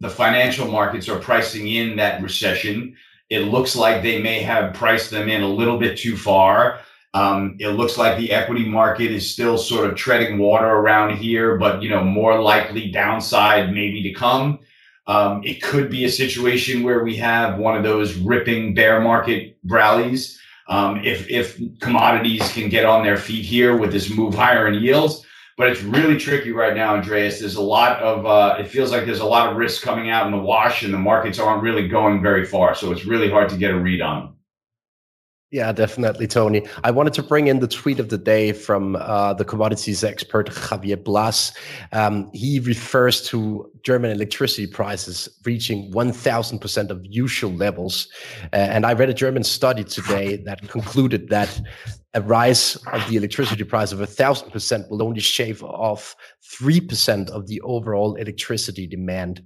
the 0.00 0.10
financial 0.10 0.68
markets 0.68 1.08
are 1.08 1.18
pricing 1.18 1.68
in 1.68 1.96
that 1.96 2.22
recession. 2.22 2.96
It 3.30 3.40
looks 3.40 3.74
like 3.74 4.02
they 4.02 4.20
may 4.20 4.40
have 4.40 4.74
priced 4.74 5.10
them 5.10 5.30
in 5.30 5.42
a 5.42 5.48
little 5.48 5.78
bit 5.78 5.96
too 5.96 6.16
far. 6.16 6.80
Um, 7.14 7.56
it 7.60 7.68
looks 7.68 7.96
like 7.96 8.18
the 8.18 8.32
equity 8.32 8.68
market 8.68 9.12
is 9.12 9.32
still 9.32 9.56
sort 9.56 9.88
of 9.88 9.96
treading 9.96 10.36
water 10.36 10.66
around 10.66 11.16
here, 11.16 11.56
but 11.56 11.80
you 11.80 11.88
know, 11.88 12.02
more 12.02 12.40
likely 12.40 12.90
downside 12.90 13.72
maybe 13.72 14.02
to 14.02 14.12
come. 14.12 14.58
Um, 15.06 15.42
it 15.44 15.62
could 15.62 15.90
be 15.90 16.04
a 16.04 16.10
situation 16.10 16.82
where 16.82 17.04
we 17.04 17.14
have 17.16 17.58
one 17.58 17.76
of 17.76 17.84
those 17.84 18.16
ripping 18.16 18.74
bear 18.74 19.00
market 19.00 19.56
rallies. 19.64 20.40
Um, 20.66 21.04
if 21.04 21.30
if 21.30 21.60
commodities 21.78 22.50
can 22.52 22.68
get 22.68 22.84
on 22.84 23.04
their 23.04 23.18
feet 23.18 23.44
here 23.44 23.76
with 23.76 23.92
this 23.92 24.10
move 24.10 24.34
higher 24.34 24.66
in 24.66 24.82
yields, 24.82 25.24
but 25.56 25.68
it's 25.68 25.82
really 25.82 26.18
tricky 26.18 26.50
right 26.50 26.74
now, 26.74 26.96
Andreas. 26.96 27.38
There's 27.38 27.54
a 27.54 27.62
lot 27.62 28.00
of 28.00 28.26
uh, 28.26 28.56
it 28.58 28.66
feels 28.66 28.90
like 28.90 29.04
there's 29.04 29.20
a 29.20 29.26
lot 29.26 29.50
of 29.50 29.56
risk 29.56 29.82
coming 29.82 30.10
out 30.10 30.26
in 30.26 30.32
the 30.32 30.38
wash, 30.38 30.82
and 30.82 30.92
the 30.92 30.98
markets 30.98 31.38
aren't 31.38 31.62
really 31.62 31.86
going 31.86 32.22
very 32.22 32.44
far. 32.44 32.74
So 32.74 32.90
it's 32.90 33.04
really 33.04 33.30
hard 33.30 33.50
to 33.50 33.56
get 33.56 33.70
a 33.70 33.78
read 33.78 34.00
on. 34.00 34.33
Yeah, 35.54 35.70
definitely, 35.70 36.26
Tony. 36.26 36.66
I 36.82 36.90
wanted 36.90 37.12
to 37.12 37.22
bring 37.22 37.46
in 37.46 37.60
the 37.60 37.68
tweet 37.68 38.00
of 38.00 38.08
the 38.08 38.18
day 38.18 38.50
from 38.50 38.96
uh, 38.96 39.34
the 39.34 39.44
commodities 39.44 40.02
expert 40.02 40.50
Javier 40.50 41.04
Blas. 41.04 41.52
Um, 41.92 42.28
he 42.32 42.58
refers 42.58 43.22
to 43.28 43.70
German 43.84 44.10
electricity 44.10 44.66
prices 44.66 45.28
reaching 45.44 45.92
1000% 45.92 46.90
of 46.90 47.00
usual 47.04 47.52
levels. 47.52 48.08
Uh, 48.52 48.56
and 48.56 48.84
I 48.84 48.94
read 48.94 49.10
a 49.10 49.14
German 49.14 49.44
study 49.44 49.84
today 49.84 50.38
that 50.38 50.66
concluded 50.66 51.28
that 51.28 51.60
a 52.14 52.20
rise 52.22 52.76
of 52.92 53.08
the 53.08 53.16
electricity 53.16 53.64
price 53.64 53.92
of 53.92 54.00
a 54.00 54.06
thousand 54.06 54.50
percent 54.50 54.88
will 54.90 55.02
only 55.02 55.20
shave 55.20 55.62
off 55.62 56.14
three 56.58 56.80
percent 56.80 57.30
of 57.30 57.46
the 57.48 57.60
overall 57.62 58.14
electricity 58.14 58.86
demand. 58.86 59.42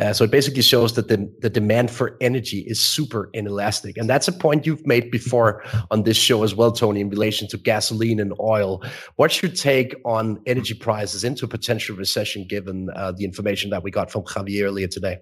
Uh, 0.00 0.12
so 0.12 0.24
it 0.24 0.30
basically 0.30 0.62
shows 0.62 0.94
that 0.94 1.08
the, 1.08 1.30
the 1.40 1.50
demand 1.50 1.90
for 1.90 2.16
energy 2.20 2.60
is 2.60 2.80
super 2.80 3.28
inelastic, 3.32 3.96
and 3.96 4.08
that's 4.08 4.28
a 4.28 4.32
point 4.32 4.66
you've 4.66 4.86
made 4.86 5.10
before 5.10 5.64
on 5.90 6.04
this 6.04 6.16
show 6.16 6.44
as 6.44 6.54
well, 6.54 6.72
Tony, 6.72 7.00
in 7.00 7.10
relation 7.10 7.48
to 7.48 7.56
gasoline 7.58 8.20
and 8.20 8.32
oil. 8.40 8.82
What's 9.16 9.42
your 9.42 9.50
take 9.50 9.94
on 10.04 10.40
energy 10.46 10.74
prices 10.74 11.24
into 11.24 11.44
a 11.44 11.48
potential 11.48 11.96
recession, 11.96 12.46
given 12.46 12.88
uh, 12.94 13.12
the 13.12 13.24
information 13.24 13.70
that 13.70 13.82
we 13.82 13.90
got 13.90 14.10
from 14.10 14.22
Javier 14.22 14.64
earlier 14.64 14.88
today? 14.88 15.18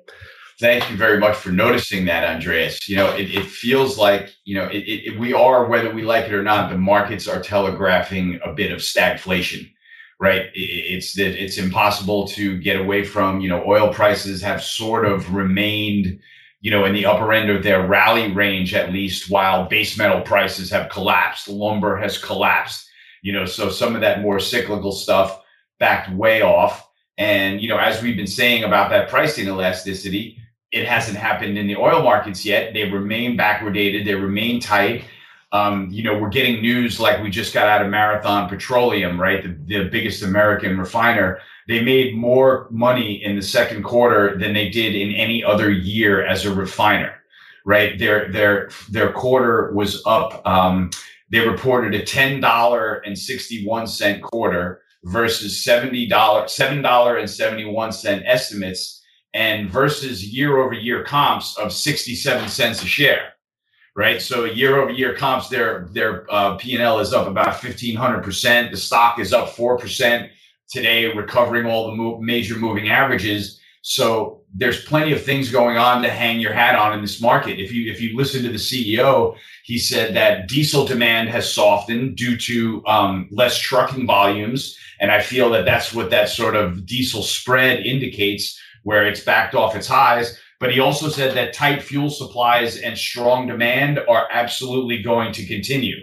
Thank 0.61 0.91
you 0.91 0.97
very 0.99 1.19
much 1.19 1.37
for 1.37 1.49
noticing 1.49 2.05
that, 2.05 2.23
Andreas. 2.23 2.87
You 2.87 2.97
know, 2.97 3.17
it, 3.17 3.35
it 3.35 3.47
feels 3.47 3.97
like, 3.97 4.35
you 4.45 4.55
know, 4.55 4.67
it, 4.67 4.81
it, 4.81 5.19
we 5.19 5.33
are, 5.33 5.65
whether 5.65 5.91
we 5.91 6.03
like 6.03 6.27
it 6.27 6.35
or 6.35 6.43
not, 6.43 6.71
the 6.71 6.77
markets 6.77 7.27
are 7.27 7.41
telegraphing 7.41 8.39
a 8.45 8.53
bit 8.53 8.71
of 8.71 8.81
stagflation, 8.81 9.73
right? 10.21 10.51
it's 10.53 11.15
that 11.15 11.43
it's 11.43 11.57
impossible 11.57 12.29
to 12.29 12.59
get 12.59 12.79
away 12.79 13.05
from, 13.05 13.41
you 13.41 13.49
know, 13.49 13.65
oil 13.67 13.91
prices 13.91 14.43
have 14.43 14.63
sort 14.63 15.07
of 15.07 15.35
remained, 15.35 16.21
you 16.61 16.71
know, 16.71 16.85
in 16.85 16.93
the 16.93 17.07
upper 17.07 17.33
end 17.33 17.49
of 17.49 17.63
their 17.63 17.87
rally 17.87 18.31
range, 18.31 18.75
at 18.75 18.93
least, 18.93 19.31
while 19.31 19.67
base 19.67 19.97
metal 19.97 20.21
prices 20.21 20.71
have 20.71 20.91
collapsed. 20.91 21.49
Lumber 21.49 21.97
has 21.97 22.19
collapsed, 22.19 22.87
you 23.23 23.33
know, 23.33 23.47
so 23.47 23.71
some 23.71 23.95
of 23.95 24.03
that 24.03 24.21
more 24.21 24.39
cyclical 24.39 24.93
stuff 24.93 25.41
backed 25.79 26.13
way 26.13 26.43
off. 26.43 26.87
And, 27.17 27.63
you 27.63 27.69
know, 27.71 27.79
as 27.79 28.03
we've 28.03 28.17
been 28.17 28.27
saying 28.27 28.65
about 28.65 28.91
that 28.91 29.09
pricing 29.09 29.47
elasticity, 29.47 30.37
it 30.73 30.87
hasn't 30.87 31.17
happened 31.17 31.59
in 31.59 31.67
the 31.67 31.77
oil 31.77 32.03
markets 32.03 32.45
yet. 32.45 32.73
They 32.73 32.85
remain 32.85 33.37
backwardated. 33.37 34.05
They 34.05 34.15
remain 34.15 34.61
tight. 34.61 35.05
Um, 35.53 35.89
you 35.91 36.05
know, 36.05 36.17
we're 36.17 36.29
getting 36.29 36.63
news 36.63 37.01
like 37.01 37.21
we 37.23 37.29
just 37.29 37.53
got 37.53 37.67
out 37.67 37.83
of 37.83 37.91
Marathon 37.91 38.49
Petroleum, 38.49 39.21
right? 39.21 39.43
The, 39.43 39.79
the 39.83 39.89
biggest 39.89 40.23
American 40.23 40.79
refiner. 40.79 41.41
They 41.67 41.83
made 41.83 42.15
more 42.15 42.69
money 42.71 43.23
in 43.25 43.35
the 43.35 43.43
second 43.43 43.83
quarter 43.83 44.39
than 44.39 44.55
they 44.55 44.69
did 44.69 44.95
in 44.95 45.13
any 45.13 45.43
other 45.43 45.71
year 45.71 46.25
as 46.25 46.47
a 46.47 46.55
refiner, 46.55 47.15
right? 47.65 47.99
Their 47.99 48.31
their 48.31 48.71
their 48.91 49.13
quarter 49.13 49.73
was 49.75 50.03
up. 50.07 50.47
Um, 50.47 50.91
they 51.31 51.41
reported 51.41 51.95
a 51.95 52.05
ten 52.05 52.41
dollar 52.41 52.95
and 53.05 53.19
sixty 53.19 53.67
one 53.67 53.89
cent 53.89 54.23
quarter 54.23 54.83
versus 55.05 55.65
seventy 55.65 56.07
dollar 56.07 56.47
seven 56.47 56.81
dollar 56.81 57.17
and 57.17 57.29
seventy 57.29 57.65
one 57.65 57.91
cent 57.91 58.23
estimates 58.25 59.00
and 59.35 59.71
versus 59.71 60.25
year 60.25 60.59
over 60.59 60.75
year 60.75 61.05
comps 61.05 61.57
of 61.59 61.73
67 61.73 62.49
cents 62.49 62.83
a 62.83 62.87
share 62.87 63.33
right? 63.97 64.23
So 64.23 64.45
year 64.45 64.81
over 64.81 64.91
year 64.91 65.15
comps 65.15 65.49
their 65.49 65.89
their 65.93 66.27
uh, 66.33 66.57
p&l 66.57 67.01
is 67.01 67.13
up 67.13 67.27
about 67.27 67.61
1500% 67.61 68.71
the 68.71 68.77
stock 68.77 69.19
is 69.19 69.33
up 69.33 69.49
4% 69.51 70.29
today 70.71 71.13
recovering 71.13 71.67
all 71.67 71.91
the 71.91 71.97
move, 71.97 72.21
major 72.21 72.57
moving 72.57 72.89
averages. 72.89 73.61
So 73.83 74.43
there's 74.55 74.85
plenty 74.85 75.13
of 75.13 75.23
things 75.23 75.51
going 75.51 75.77
on 75.77 76.03
to 76.03 76.11
hang 76.11 76.39
your 76.39 76.53
hat 76.53 76.77
on 76.77 76.93
in 76.93 77.01
this 77.01 77.21
market. 77.21 77.59
If 77.59 77.73
you 77.73 77.91
if 77.91 78.01
you 78.01 78.17
listen 78.17 78.43
to 78.43 78.49
the 78.49 78.57
ceo 78.57 79.37
he 79.65 79.79
said 79.79 80.15
that 80.15 80.49
diesel 80.49 80.85
demand 80.85 81.29
has 81.29 81.53
softened 81.53 82.17
due 82.17 82.37
to 82.37 82.85
um, 82.87 83.29
less 83.31 83.59
trucking 83.59 84.07
volumes. 84.07 84.77
And 85.01 85.11
i 85.11 85.21
feel 85.21 85.51
that 85.51 85.65
that's 85.65 85.95
what 85.95 86.11
that 86.11 86.29
sort 86.29 86.57
of 86.57 86.87
diesel 86.87 87.23
spread 87.23 87.87
indicates 87.87 88.59
where 88.83 89.07
it's 89.07 89.21
backed 89.25 89.55
off 89.55 89.77
its 89.77 89.87
highs. 89.87 90.39
But 90.59 90.73
he 90.73 90.81
also 90.81 91.09
said 91.09 91.35
that 91.35 91.55
tight 91.55 91.83
fuel 91.83 92.11
supplies 92.11 92.79
and 92.79 92.97
strong 92.97 93.47
demand 93.47 93.99
are 94.09 94.29
absolutely 94.31 95.03
going 95.03 95.33
to 95.33 95.47
continue. 95.47 95.97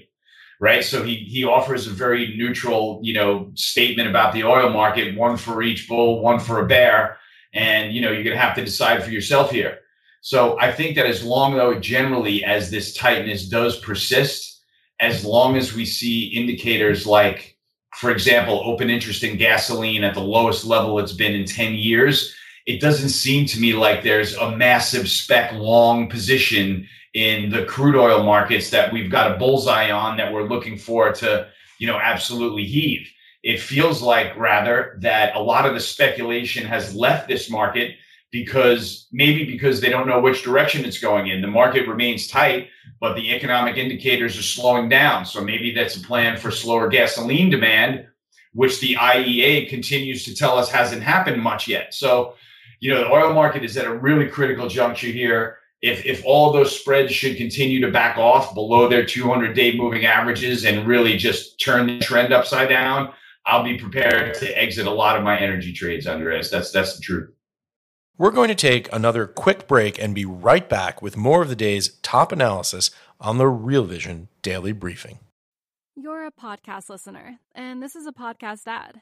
Right. 0.60 0.84
So 0.84 1.04
he 1.04 1.18
he 1.18 1.44
offers 1.46 1.86
a 1.86 1.92
very 1.92 2.36
neutral, 2.36 3.00
you 3.04 3.14
know, 3.14 3.52
statement 3.54 4.10
about 4.10 4.34
the 4.34 4.44
oil 4.44 4.72
market, 4.72 5.16
one 5.16 5.38
for 5.38 5.62
each 5.62 5.88
bull, 5.88 6.20
one 6.20 6.40
for 6.40 6.62
a 6.62 6.68
bear. 6.68 7.18
And 7.54 7.94
you 7.94 8.02
know, 8.02 8.12
you're 8.12 8.24
gonna 8.24 8.38
have 8.38 8.56
to 8.56 8.66
decide 8.66 9.04
for 9.04 9.12
yourself 9.12 9.52
here. 9.52 9.78
So 10.22 10.60
I 10.60 10.72
think 10.72 10.96
that 10.96 11.06
as 11.06 11.24
long 11.24 11.56
though 11.56 11.80
generally 11.80 12.44
as 12.44 12.72
this 12.72 12.96
tightness 12.96 13.48
does 13.48 13.80
persist, 13.80 14.64
as 15.00 15.24
long 15.24 15.58
as 15.58 15.74
we 15.74 15.86
see 15.86 16.28
indicators 16.28 17.06
like, 17.06 17.58
for 17.96 18.10
example, 18.12 18.62
open 18.66 18.90
interest 18.90 19.24
in 19.24 19.38
gasoline 19.38 20.04
at 20.04 20.14
the 20.16 20.22
lowest 20.22 20.66
level 20.66 21.00
it's 21.00 21.14
been 21.14 21.34
in 21.34 21.46
10 21.46 21.76
years, 21.76 22.36
it 22.68 22.82
doesn't 22.82 23.10
seem 23.10 23.46
to 23.48 23.60
me 23.62 23.74
like 23.74 24.04
there's 24.04 24.36
a 24.36 24.56
massive 24.56 25.10
spec 25.10 25.54
long 25.54 26.10
position 26.10 26.88
in 27.14 27.50
the 27.50 27.64
crude 27.66 27.96
oil 27.96 28.24
markets 28.24 28.70
that 28.70 28.92
we've 28.92 29.10
got 29.10 29.32
a 29.32 29.38
bullseye 29.40 29.90
on 29.90 30.18
that 30.18 30.32
we're 30.32 30.48
looking 30.48 30.78
for 30.78 31.12
to, 31.14 31.48
you 31.80 31.88
know, 31.88 31.98
absolutely 31.98 32.66
heave. 32.66 33.10
it 33.42 33.62
feels 33.62 34.02
like 34.02 34.36
rather 34.36 34.98
that 35.02 35.34
a 35.36 35.40
lot 35.40 35.66
of 35.66 35.74
the 35.74 35.80
speculation 35.80 36.66
has 36.66 36.94
left 36.94 37.30
this 37.30 37.50
market 37.50 37.96
because 38.32 39.08
maybe 39.14 39.46
because 39.46 39.80
they 39.80 39.90
don't 39.90 40.08
know 40.08 40.20
which 40.20 40.44
direction 40.44 40.84
it's 40.84 41.00
going 41.00 41.28
in. 41.28 41.42
The 41.42 41.48
market 41.48 41.88
remains 41.88 42.28
tight, 42.28 42.68
but 43.00 43.16
the 43.16 43.34
economic 43.34 43.78
indicators 43.78 44.38
are 44.38 44.44
slowing 44.44 44.90
down. 44.90 45.26
So 45.26 45.42
maybe 45.42 45.72
that's 45.72 45.96
a 45.96 46.02
plan 46.02 46.38
for 46.38 46.52
slower 46.52 46.90
gasoline 46.90 47.50
demand, 47.50 48.06
which 48.54 48.82
the 48.82 48.96
IEA 48.96 49.70
continues 49.70 50.26
to 50.26 50.36
tell 50.36 50.58
us 50.58 50.70
hasn't 50.70 51.04
happened 51.04 51.42
much 51.42 51.70
yet. 51.70 51.94
So, 51.94 52.36
you 52.80 52.94
know, 52.94 53.00
the 53.02 53.12
oil 53.12 53.34
market 53.34 53.64
is 53.64 53.78
at 53.78 53.86
a 53.86 53.94
really 53.94 54.28
critical 54.28 54.68
juncture 54.68 55.08
here. 55.08 55.58
If 55.82 56.06
if 56.06 56.24
all 56.26 56.52
those 56.52 56.78
spreads 56.78 57.14
should 57.14 57.38
continue 57.38 57.80
to 57.82 57.92
back 57.92 58.18
off 58.18 58.54
below 58.54 58.88
their 58.88 59.06
200 59.06 59.54
day 59.54 59.76
moving 59.76 60.06
averages 60.06 60.66
and 60.66 60.88
really 60.88 61.18
just 61.18 61.60
turn 61.60 61.88
the 61.88 62.00
trend 62.00 62.34
upside 62.34 62.70
down, 62.70 63.14
I'll 63.46 63.64
be 63.64 63.78
prepared 63.78 64.34
to 64.36 64.62
exit 64.62 64.88
a 64.88 64.92
lot 64.92 65.18
of 65.18 65.24
my 65.24 65.40
energy 65.40 65.72
trades, 65.74 66.08
under 66.08 66.26
Andreas. 66.26 66.50
That's 66.50 66.72
that's 66.72 66.96
the 66.96 67.02
truth. 67.02 67.30
We're 68.18 68.32
going 68.32 68.50
to 68.50 68.56
take 68.56 68.92
another 68.92 69.28
quick 69.28 69.68
break 69.68 70.02
and 70.02 70.16
be 70.16 70.26
right 70.26 70.68
back 70.68 71.04
with 71.04 71.16
more 71.16 71.44
of 71.44 71.50
the 71.50 71.56
day's 71.56 71.90
top 72.02 72.32
analysis 72.32 72.90
on 73.22 73.38
the 73.38 73.48
Real 73.48 73.84
Vision 73.84 74.28
Daily 74.42 74.72
Briefing. 74.72 75.20
You're 75.96 76.26
a 76.26 76.32
podcast 76.32 76.90
listener, 76.90 77.38
and 77.54 77.82
this 77.82 77.96
is 77.96 78.08
a 78.08 78.12
podcast 78.12 78.64
ad. 78.66 79.02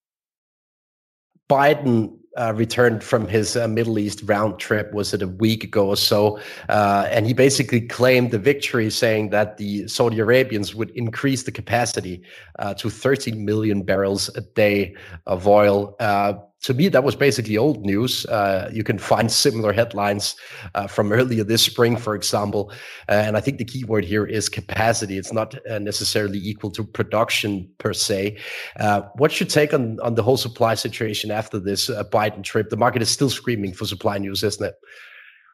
Biden 1.51 2.17
uh, 2.37 2.53
returned 2.55 3.03
from 3.03 3.27
his 3.27 3.57
uh, 3.57 3.67
Middle 3.67 3.99
East 3.99 4.21
round 4.23 4.57
trip, 4.57 4.93
was 4.93 5.13
it 5.13 5.21
a 5.21 5.27
week 5.27 5.65
ago 5.65 5.89
or 5.89 5.97
so? 5.97 6.39
Uh, 6.69 7.05
and 7.11 7.27
he 7.27 7.33
basically 7.33 7.81
claimed 7.81 8.31
the 8.31 8.39
victory, 8.39 8.89
saying 8.89 9.31
that 9.31 9.57
the 9.57 9.85
Saudi 9.85 10.19
Arabians 10.19 10.73
would 10.73 10.91
increase 10.91 11.43
the 11.43 11.51
capacity 11.51 12.21
uh, 12.59 12.73
to 12.75 12.89
13 12.89 13.43
million 13.43 13.83
barrels 13.83 14.29
a 14.35 14.39
day 14.39 14.95
of 15.25 15.45
oil. 15.45 15.93
To 16.63 16.75
me, 16.75 16.89
that 16.89 17.03
was 17.03 17.15
basically 17.15 17.57
old 17.57 17.83
news. 17.85 18.25
Uh, 18.27 18.69
you 18.71 18.83
can 18.83 18.99
find 18.99 19.31
similar 19.45 19.73
headlines 19.73 20.35
uh, 20.75 20.87
from 20.87 21.11
earlier 21.11 21.43
this 21.43 21.63
spring, 21.63 21.97
for 21.97 22.15
example. 22.15 22.71
Uh, 23.09 23.13
and 23.13 23.35
I 23.35 23.41
think 23.41 23.57
the 23.57 23.65
key 23.65 23.83
word 23.83 24.05
here 24.05 24.25
is 24.25 24.47
capacity. 24.47 25.17
It's 25.17 25.33
not 25.33 25.55
uh, 25.67 25.79
necessarily 25.79 26.37
equal 26.37 26.69
to 26.71 26.83
production 26.83 27.69
per 27.79 27.93
se. 27.93 28.37
Uh, 28.79 29.01
what's 29.15 29.39
your 29.39 29.47
take 29.47 29.73
on, 29.73 29.99
on 30.01 30.15
the 30.15 30.23
whole 30.23 30.37
supply 30.37 30.75
situation 30.75 31.31
after 31.31 31.59
this 31.59 31.89
uh, 31.89 32.03
Biden 32.05 32.43
trip? 32.43 32.69
The 32.69 32.77
market 32.77 33.01
is 33.01 33.09
still 33.09 33.29
screaming 33.29 33.73
for 33.73 33.85
supply 33.85 34.19
news, 34.19 34.43
isn't 34.43 34.65
it? 34.65 34.75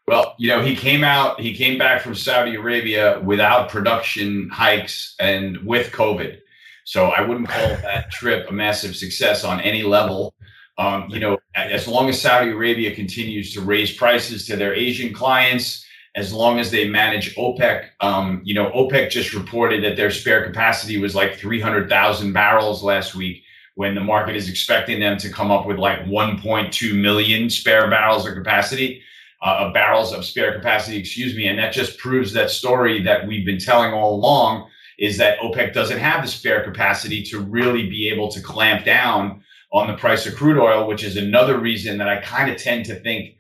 Well, 0.08 0.36
you 0.38 0.48
know, 0.48 0.62
he 0.62 0.76
came 0.76 1.04
out, 1.04 1.40
he 1.40 1.54
came 1.54 1.78
back 1.78 2.02
from 2.02 2.16
Saudi 2.16 2.56
Arabia 2.56 3.20
without 3.22 3.70
production 3.70 4.50
hikes 4.50 5.16
and 5.20 5.58
with 5.66 5.92
COVID. 5.92 6.40
So 6.86 7.08
I 7.08 7.20
wouldn't 7.20 7.50
call 7.50 7.68
that 7.68 8.10
trip 8.12 8.50
a 8.50 8.54
massive 8.54 8.96
success 8.96 9.44
on 9.44 9.60
any 9.60 9.84
level. 9.84 10.34
Um, 10.78 11.08
you 11.10 11.20
know, 11.20 11.40
as 11.56 11.88
long 11.88 12.08
as 12.08 12.22
Saudi 12.22 12.52
Arabia 12.52 12.94
continues 12.94 13.54
to 13.54 13.62
raise 13.62 13.96
prices 13.96 14.46
to 14.46 14.56
their 14.56 14.76
Asian 14.76 15.14
clients, 15.14 15.86
as 16.16 16.34
long 16.34 16.60
as 16.60 16.72
they 16.72 16.88
manage 16.88 17.36
OPEC, 17.36 17.90
um, 18.00 18.42
you 18.44 18.54
know, 18.54 18.72
OPEC 18.72 19.10
just 19.10 19.34
reported 19.34 19.84
that 19.84 19.96
their 19.96 20.12
spare 20.12 20.46
capacity 20.46 20.98
was 20.98 21.16
like 21.16 21.36
300,000 21.36 22.34
barrels 22.34 22.84
last 22.84 23.16
week 23.16 23.44
when 23.76 23.94
the 23.94 24.02
market 24.02 24.36
is 24.36 24.50
expecting 24.50 25.00
them 25.00 25.18
to 25.20 25.30
come 25.30 25.52
up 25.52 25.68
with 25.68 25.78
like 25.78 26.00
1.2 26.06 27.00
million 27.00 27.50
spare 27.50 27.88
barrels 27.90 28.28
of 28.28 28.34
capacity, 28.34 29.04
uh, 29.44 29.58
of 29.60 29.74
barrels 29.74 30.12
of 30.12 30.26
spare 30.26 30.56
capacity, 30.56 30.98
excuse 30.98 31.36
me. 31.36 31.48
And 31.48 31.60
that 31.60 31.74
just 31.74 32.00
proves 32.00 32.34
that 32.34 32.50
story 32.50 33.04
that 33.04 33.28
we've 33.28 33.46
been 33.46 33.60
telling 33.60 33.94
all 33.94 34.16
along 34.16 34.70
is 34.98 35.18
that 35.18 35.38
OPEC 35.40 35.74
doesn't 35.74 36.00
have 36.00 36.24
the 36.24 36.28
spare 36.28 36.64
capacity 36.64 37.22
to 37.24 37.40
really 37.40 37.88
be 37.88 38.10
able 38.10 38.30
to 38.32 38.42
clamp 38.42 38.84
down 38.84 39.44
on 39.78 39.88
the 39.88 39.98
price 39.98 40.26
of 40.26 40.36
crude 40.36 40.58
oil, 40.58 40.88
which 40.88 41.04
is 41.04 41.18
another 41.18 41.58
reason 41.58 41.98
that 41.98 42.10
I 42.10 42.22
kind 42.22 42.52
of 42.52 42.58
tend 42.58 42.86
to 42.86 43.00
think 43.00 43.36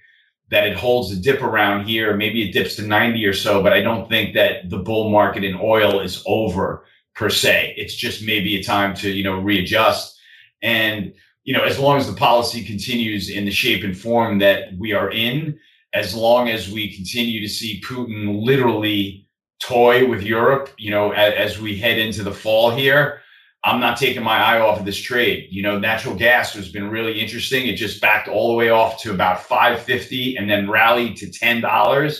that 0.49 0.65
it 0.65 0.77
holds 0.77 1.11
a 1.11 1.15
dip 1.17 1.41
around 1.41 1.85
here. 1.85 2.15
Maybe 2.15 2.47
it 2.47 2.53
dips 2.53 2.75
to 2.75 2.83
90 2.83 3.25
or 3.25 3.33
so, 3.33 3.61
but 3.61 3.73
I 3.73 3.81
don't 3.81 4.07
think 4.07 4.33
that 4.35 4.69
the 4.69 4.77
bull 4.77 5.09
market 5.09 5.43
in 5.43 5.59
oil 5.61 5.99
is 5.99 6.23
over 6.25 6.85
per 7.15 7.29
se. 7.29 7.73
It's 7.77 7.95
just 7.95 8.23
maybe 8.23 8.55
a 8.55 8.63
time 8.63 8.95
to, 8.95 9.09
you 9.09 9.23
know, 9.23 9.39
readjust. 9.39 10.17
And, 10.61 11.13
you 11.43 11.53
know, 11.53 11.63
as 11.63 11.79
long 11.79 11.97
as 11.97 12.07
the 12.07 12.17
policy 12.17 12.63
continues 12.63 13.29
in 13.29 13.45
the 13.45 13.51
shape 13.51 13.83
and 13.83 13.97
form 13.97 14.39
that 14.39 14.69
we 14.77 14.93
are 14.93 15.11
in, 15.11 15.59
as 15.93 16.15
long 16.15 16.49
as 16.49 16.69
we 16.69 16.95
continue 16.95 17.41
to 17.41 17.49
see 17.49 17.81
Putin 17.81 18.45
literally 18.45 19.27
toy 19.59 20.07
with 20.07 20.21
Europe, 20.21 20.69
you 20.77 20.91
know, 20.91 21.11
as, 21.11 21.33
as 21.33 21.59
we 21.59 21.77
head 21.77 21.97
into 21.97 22.23
the 22.23 22.33
fall 22.33 22.71
here, 22.71 23.21
I'm 23.67 23.81
not 23.81 23.97
taking 23.97 24.23
my 24.23 24.37
eye 24.37 24.61
off 24.61 24.79
of 24.79 24.85
this 24.85 24.97
trade. 24.97 25.49
You 25.51 25.61
know, 25.61 25.77
natural 25.77 26.15
gas 26.15 26.53
has 26.53 26.69
been 26.69 26.89
really 26.89 27.19
interesting. 27.19 27.67
It 27.67 27.75
just 27.75 27.99
backed 27.99 28.29
all 28.29 28.47
the 28.47 28.55
way 28.55 28.69
off 28.69 29.01
to 29.01 29.11
about 29.11 29.43
550 29.43 30.37
and 30.37 30.49
then 30.49 30.69
rallied 30.69 31.17
to 31.17 31.25
$10. 31.25 32.19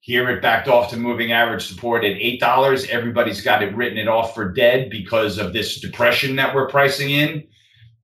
Here 0.00 0.28
it 0.28 0.42
backed 0.42 0.68
off 0.68 0.90
to 0.90 0.98
moving 0.98 1.32
average 1.32 1.66
support 1.66 2.04
at 2.04 2.18
$8. 2.18 2.88
Everybody's 2.90 3.40
got 3.40 3.62
it 3.62 3.74
written 3.74 3.96
it 3.96 4.06
off 4.06 4.34
for 4.34 4.52
dead 4.52 4.90
because 4.90 5.38
of 5.38 5.54
this 5.54 5.80
depression 5.80 6.36
that 6.36 6.54
we're 6.54 6.68
pricing 6.68 7.08
in. 7.08 7.44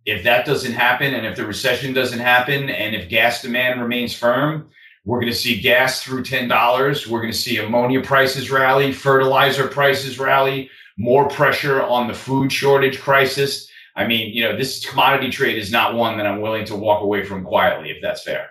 If 0.07 0.24
that 0.24 0.46
doesn't 0.46 0.72
happen 0.72 1.12
and 1.12 1.27
if 1.27 1.37
the 1.37 1.44
recession 1.44 1.92
doesn't 1.92 2.20
happen 2.20 2.70
and 2.70 2.96
if 2.96 3.11
gas 3.11 3.42
demand 3.42 3.83
remains 3.83 4.14
firm, 4.14 4.70
we're 5.05 5.20
going 5.20 5.31
to 5.31 5.38
see 5.38 5.61
gas 5.61 6.03
through 6.03 6.22
$10. 6.22 7.07
We're 7.07 7.20
going 7.20 7.33
to 7.33 7.38
see 7.38 7.59
ammonia 7.59 8.01
prices 8.01 8.51
rally, 8.51 8.94
fertilizer 8.94 9.68
prices 9.68 10.18
rally 10.18 10.70
more 10.98 11.28
pressure 11.28 11.82
on 11.82 12.08
the 12.08 12.14
food 12.14 12.52
shortage 12.52 13.00
crisis. 13.00 13.70
I 13.96 14.06
mean, 14.06 14.34
you 14.34 14.42
know, 14.42 14.56
this 14.56 14.84
commodity 14.84 15.30
trade 15.30 15.56
is 15.56 15.70
not 15.70 15.94
one 15.94 16.18
that 16.18 16.26
I'm 16.26 16.40
willing 16.40 16.66
to 16.66 16.76
walk 16.76 17.02
away 17.02 17.24
from 17.24 17.44
quietly, 17.44 17.90
if 17.90 17.98
that's 18.02 18.24
fair. 18.24 18.50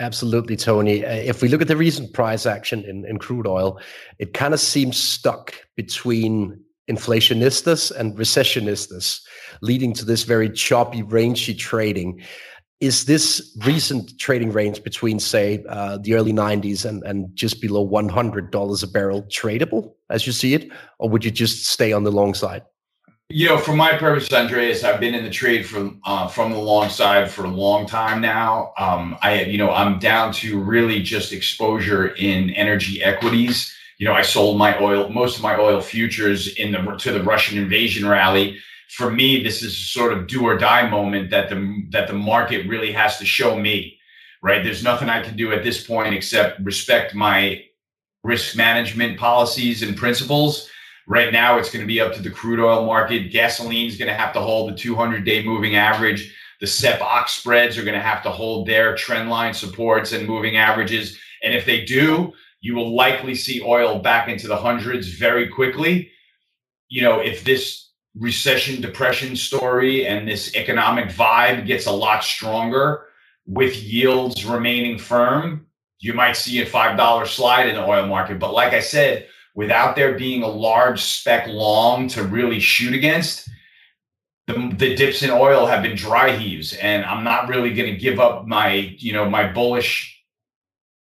Absolutely, 0.00 0.56
Tony. 0.56 1.04
Uh, 1.04 1.12
if 1.12 1.42
we 1.42 1.48
look 1.48 1.60
at 1.60 1.66
the 1.66 1.76
recent 1.76 2.12
price 2.14 2.46
action 2.46 2.84
in, 2.84 3.04
in 3.04 3.18
crude 3.18 3.48
oil, 3.48 3.80
it 4.20 4.32
kind 4.32 4.54
of 4.54 4.60
seems 4.60 4.96
stuck 4.96 5.54
between 5.74 6.60
inflationistas 6.88 7.90
and 7.90 8.16
recessionistas, 8.16 9.20
leading 9.60 9.92
to 9.92 10.04
this 10.04 10.22
very 10.22 10.48
choppy, 10.48 11.02
rangy 11.02 11.54
trading 11.54 12.22
is 12.80 13.06
this 13.06 13.56
recent 13.66 14.16
trading 14.20 14.52
range 14.52 14.84
between, 14.84 15.18
say, 15.18 15.64
uh, 15.68 15.98
the 15.98 16.14
early 16.14 16.32
90s 16.32 16.84
and, 16.84 17.02
and 17.02 17.34
just 17.34 17.60
below 17.60 17.86
$100 17.86 18.82
a 18.82 18.86
barrel 18.86 19.22
tradable 19.24 19.94
as 20.10 20.26
you 20.26 20.32
see 20.32 20.54
it? 20.54 20.70
Or 20.98 21.08
would 21.08 21.24
you 21.24 21.30
just 21.30 21.66
stay 21.66 21.92
on 21.92 22.04
the 22.04 22.12
long 22.12 22.34
side? 22.34 22.62
You 23.30 23.48
know, 23.48 23.58
for 23.58 23.76
my 23.76 23.96
purpose, 23.98 24.32
Andreas, 24.32 24.84
I've 24.84 25.00
been 25.00 25.14
in 25.14 25.22
the 25.22 25.30
trade 25.30 25.66
from 25.66 26.00
uh, 26.06 26.28
from 26.28 26.50
the 26.50 26.58
long 26.58 26.88
side 26.88 27.30
for 27.30 27.44
a 27.44 27.50
long 27.50 27.86
time 27.86 28.22
now. 28.22 28.72
Um, 28.78 29.18
I, 29.22 29.42
you 29.42 29.58
know, 29.58 29.70
I'm 29.70 29.98
down 29.98 30.32
to 30.34 30.58
really 30.58 31.02
just 31.02 31.32
exposure 31.32 32.08
in 32.08 32.50
energy 32.50 33.02
equities. 33.02 33.70
You 33.98 34.06
know, 34.06 34.14
I 34.14 34.22
sold 34.22 34.56
my 34.56 34.80
oil, 34.80 35.10
most 35.10 35.36
of 35.36 35.42
my 35.42 35.58
oil 35.58 35.82
futures 35.82 36.54
in 36.54 36.72
the 36.72 36.78
to 36.78 37.12
the 37.12 37.22
Russian 37.22 37.58
invasion 37.58 38.08
rally 38.08 38.58
for 38.88 39.10
me, 39.10 39.42
this 39.42 39.62
is 39.62 39.76
sort 39.76 40.12
of 40.12 40.26
do 40.26 40.44
or 40.44 40.56
die 40.56 40.88
moment 40.88 41.30
that 41.30 41.48
the 41.48 41.84
that 41.90 42.08
the 42.08 42.14
market 42.14 42.66
really 42.66 42.92
has 42.92 43.18
to 43.18 43.26
show 43.26 43.56
me, 43.58 43.98
right? 44.42 44.64
There's 44.64 44.82
nothing 44.82 45.08
I 45.08 45.22
can 45.22 45.36
do 45.36 45.52
at 45.52 45.62
this 45.62 45.86
point 45.86 46.14
except 46.14 46.60
respect 46.60 47.14
my 47.14 47.62
risk 48.28 48.56
management 48.56 49.18
policies 49.18 49.82
and 49.82 49.96
principles. 49.96 50.68
Right 51.06 51.32
now, 51.32 51.58
it's 51.58 51.70
going 51.70 51.82
to 51.82 51.86
be 51.86 52.00
up 52.00 52.12
to 52.12 52.22
the 52.22 52.30
crude 52.30 52.60
oil 52.60 52.84
market. 52.84 53.32
Gasoline 53.32 53.88
is 53.88 53.96
going 53.96 54.10
to 54.10 54.14
have 54.14 54.34
to 54.34 54.40
hold 54.40 54.70
the 54.70 54.76
200 54.76 55.24
day 55.24 55.42
moving 55.42 55.76
average. 55.76 56.36
The 56.60 56.66
SEP 56.66 57.00
ox 57.00 57.32
spreads 57.32 57.78
are 57.78 57.84
going 57.84 57.94
to 57.96 58.02
have 58.02 58.22
to 58.24 58.30
hold 58.30 58.68
their 58.68 58.94
trend 58.94 59.30
line 59.30 59.54
supports 59.54 60.12
and 60.12 60.28
moving 60.28 60.58
averages. 60.58 61.18
And 61.42 61.54
if 61.54 61.64
they 61.64 61.86
do, 61.86 62.34
you 62.60 62.74
will 62.74 62.94
likely 62.94 63.34
see 63.34 63.62
oil 63.62 64.00
back 64.00 64.28
into 64.28 64.46
the 64.46 64.56
hundreds 64.56 65.08
very 65.08 65.48
quickly. 65.48 66.10
You 66.90 67.02
know, 67.02 67.20
if 67.20 67.44
this 67.44 67.92
recession 68.14 68.82
depression 68.82 69.36
story 69.36 70.06
and 70.06 70.28
this 70.28 70.54
economic 70.54 71.06
vibe 71.06 71.66
gets 71.66 71.86
a 71.86 71.92
lot 71.92 72.22
stronger 72.22 73.06
with 73.46 73.82
yields 73.82 74.44
remaining 74.44 74.98
firm, 74.98 75.67
you 76.00 76.14
might 76.14 76.36
see 76.36 76.60
a 76.60 76.66
$5 76.66 77.26
slide 77.26 77.68
in 77.68 77.74
the 77.74 77.86
oil 77.86 78.06
market. 78.06 78.38
But 78.38 78.52
like 78.54 78.72
I 78.72 78.80
said, 78.80 79.28
without 79.54 79.96
there 79.96 80.16
being 80.16 80.42
a 80.42 80.48
large 80.48 81.02
spec 81.02 81.48
long 81.48 82.08
to 82.08 82.22
really 82.22 82.60
shoot 82.60 82.94
against, 82.94 83.48
the, 84.46 84.72
the 84.76 84.94
dips 84.94 85.22
in 85.22 85.30
oil 85.30 85.66
have 85.66 85.82
been 85.82 85.96
dry 85.96 86.30
heaves. 86.36 86.72
And 86.74 87.04
I'm 87.04 87.24
not 87.24 87.48
really 87.48 87.74
going 87.74 87.92
to 87.92 87.98
give 87.98 88.20
up 88.20 88.46
my, 88.46 88.94
you 88.98 89.12
know, 89.12 89.28
my 89.28 89.52
bullish 89.52 90.14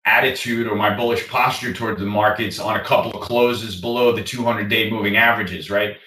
attitude 0.06 0.66
or 0.66 0.74
my 0.74 0.96
bullish 0.96 1.28
posture 1.28 1.72
towards 1.72 2.00
the 2.00 2.06
markets 2.06 2.58
on 2.58 2.76
a 2.76 2.84
couple 2.84 3.12
of 3.12 3.20
closes 3.20 3.80
below 3.80 4.12
the 4.12 4.24
200 4.24 4.68
day 4.68 4.90
moving 4.90 5.16
averages, 5.16 5.70
right? 5.70 5.98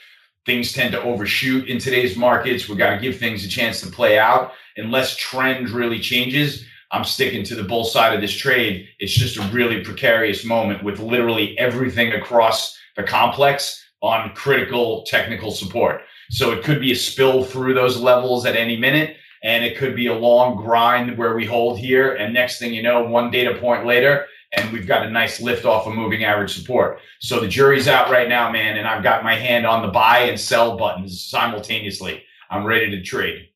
Things 0.45 0.73
tend 0.73 0.91
to 0.91 1.01
overshoot 1.03 1.69
in 1.69 1.77
today's 1.77 2.17
markets. 2.17 2.67
We've 2.67 2.77
got 2.77 2.95
to 2.95 2.99
give 2.99 3.17
things 3.17 3.45
a 3.45 3.47
chance 3.47 3.79
to 3.81 3.87
play 3.87 4.17
out. 4.17 4.53
Unless 4.75 5.15
trend 5.15 5.69
really 5.69 5.99
changes, 5.99 6.65
I'm 6.93 7.03
sticking 7.03 7.43
to 7.45 7.55
the 7.55 7.63
bull 7.63 7.83
side 7.83 8.13
of 8.13 8.21
this 8.21 8.31
trade. 8.31 8.87
It's 8.99 9.13
just 9.13 9.37
a 9.37 9.47
really 9.51 9.83
precarious 9.83 10.45
moment 10.45 10.83
with 10.83 10.99
literally 10.99 11.57
everything 11.57 12.13
across 12.13 12.77
the 12.95 13.01
complex 13.01 13.83
on 14.03 14.33
critical 14.35 15.03
technical 15.07 15.51
support. 15.51 16.01
So 16.29 16.51
it 16.51 16.63
could 16.63 16.79
be 16.79 16.91
a 16.91 16.95
spill 16.95 17.43
through 17.43 17.73
those 17.73 17.99
levels 17.99 18.45
at 18.45 18.55
any 18.55 18.77
minute 18.77 19.17
and 19.43 19.65
it 19.65 19.75
could 19.75 19.95
be 19.95 20.07
a 20.07 20.13
long 20.13 20.55
grind 20.55 21.17
where 21.17 21.35
we 21.35 21.45
hold 21.45 21.79
here. 21.79 22.13
And 22.13 22.31
next 22.31 22.59
thing 22.59 22.73
you 22.73 22.83
know, 22.83 23.03
one 23.03 23.31
data 23.31 23.59
point 23.59 23.85
later, 23.87 24.27
and 24.55 24.71
we've 24.71 24.87
got 24.87 25.05
a 25.05 25.09
nice 25.09 25.41
lift 25.41 25.65
off 25.65 25.87
of 25.87 25.95
moving 25.95 26.23
average 26.23 26.55
support. 26.55 26.99
So 27.19 27.39
the 27.39 27.47
jury's 27.47 27.87
out 27.87 28.11
right 28.11 28.29
now, 28.29 28.51
man. 28.51 28.77
And 28.77 28.87
I've 28.87 29.03
got 29.03 29.23
my 29.23 29.35
hand 29.35 29.65
on 29.65 29.81
the 29.81 29.87
buy 29.87 30.19
and 30.19 30.39
sell 30.39 30.77
buttons 30.77 31.25
simultaneously. 31.25 32.23
I'm 32.51 32.65
ready 32.65 32.91
to 32.91 33.01
trade. 33.01 33.49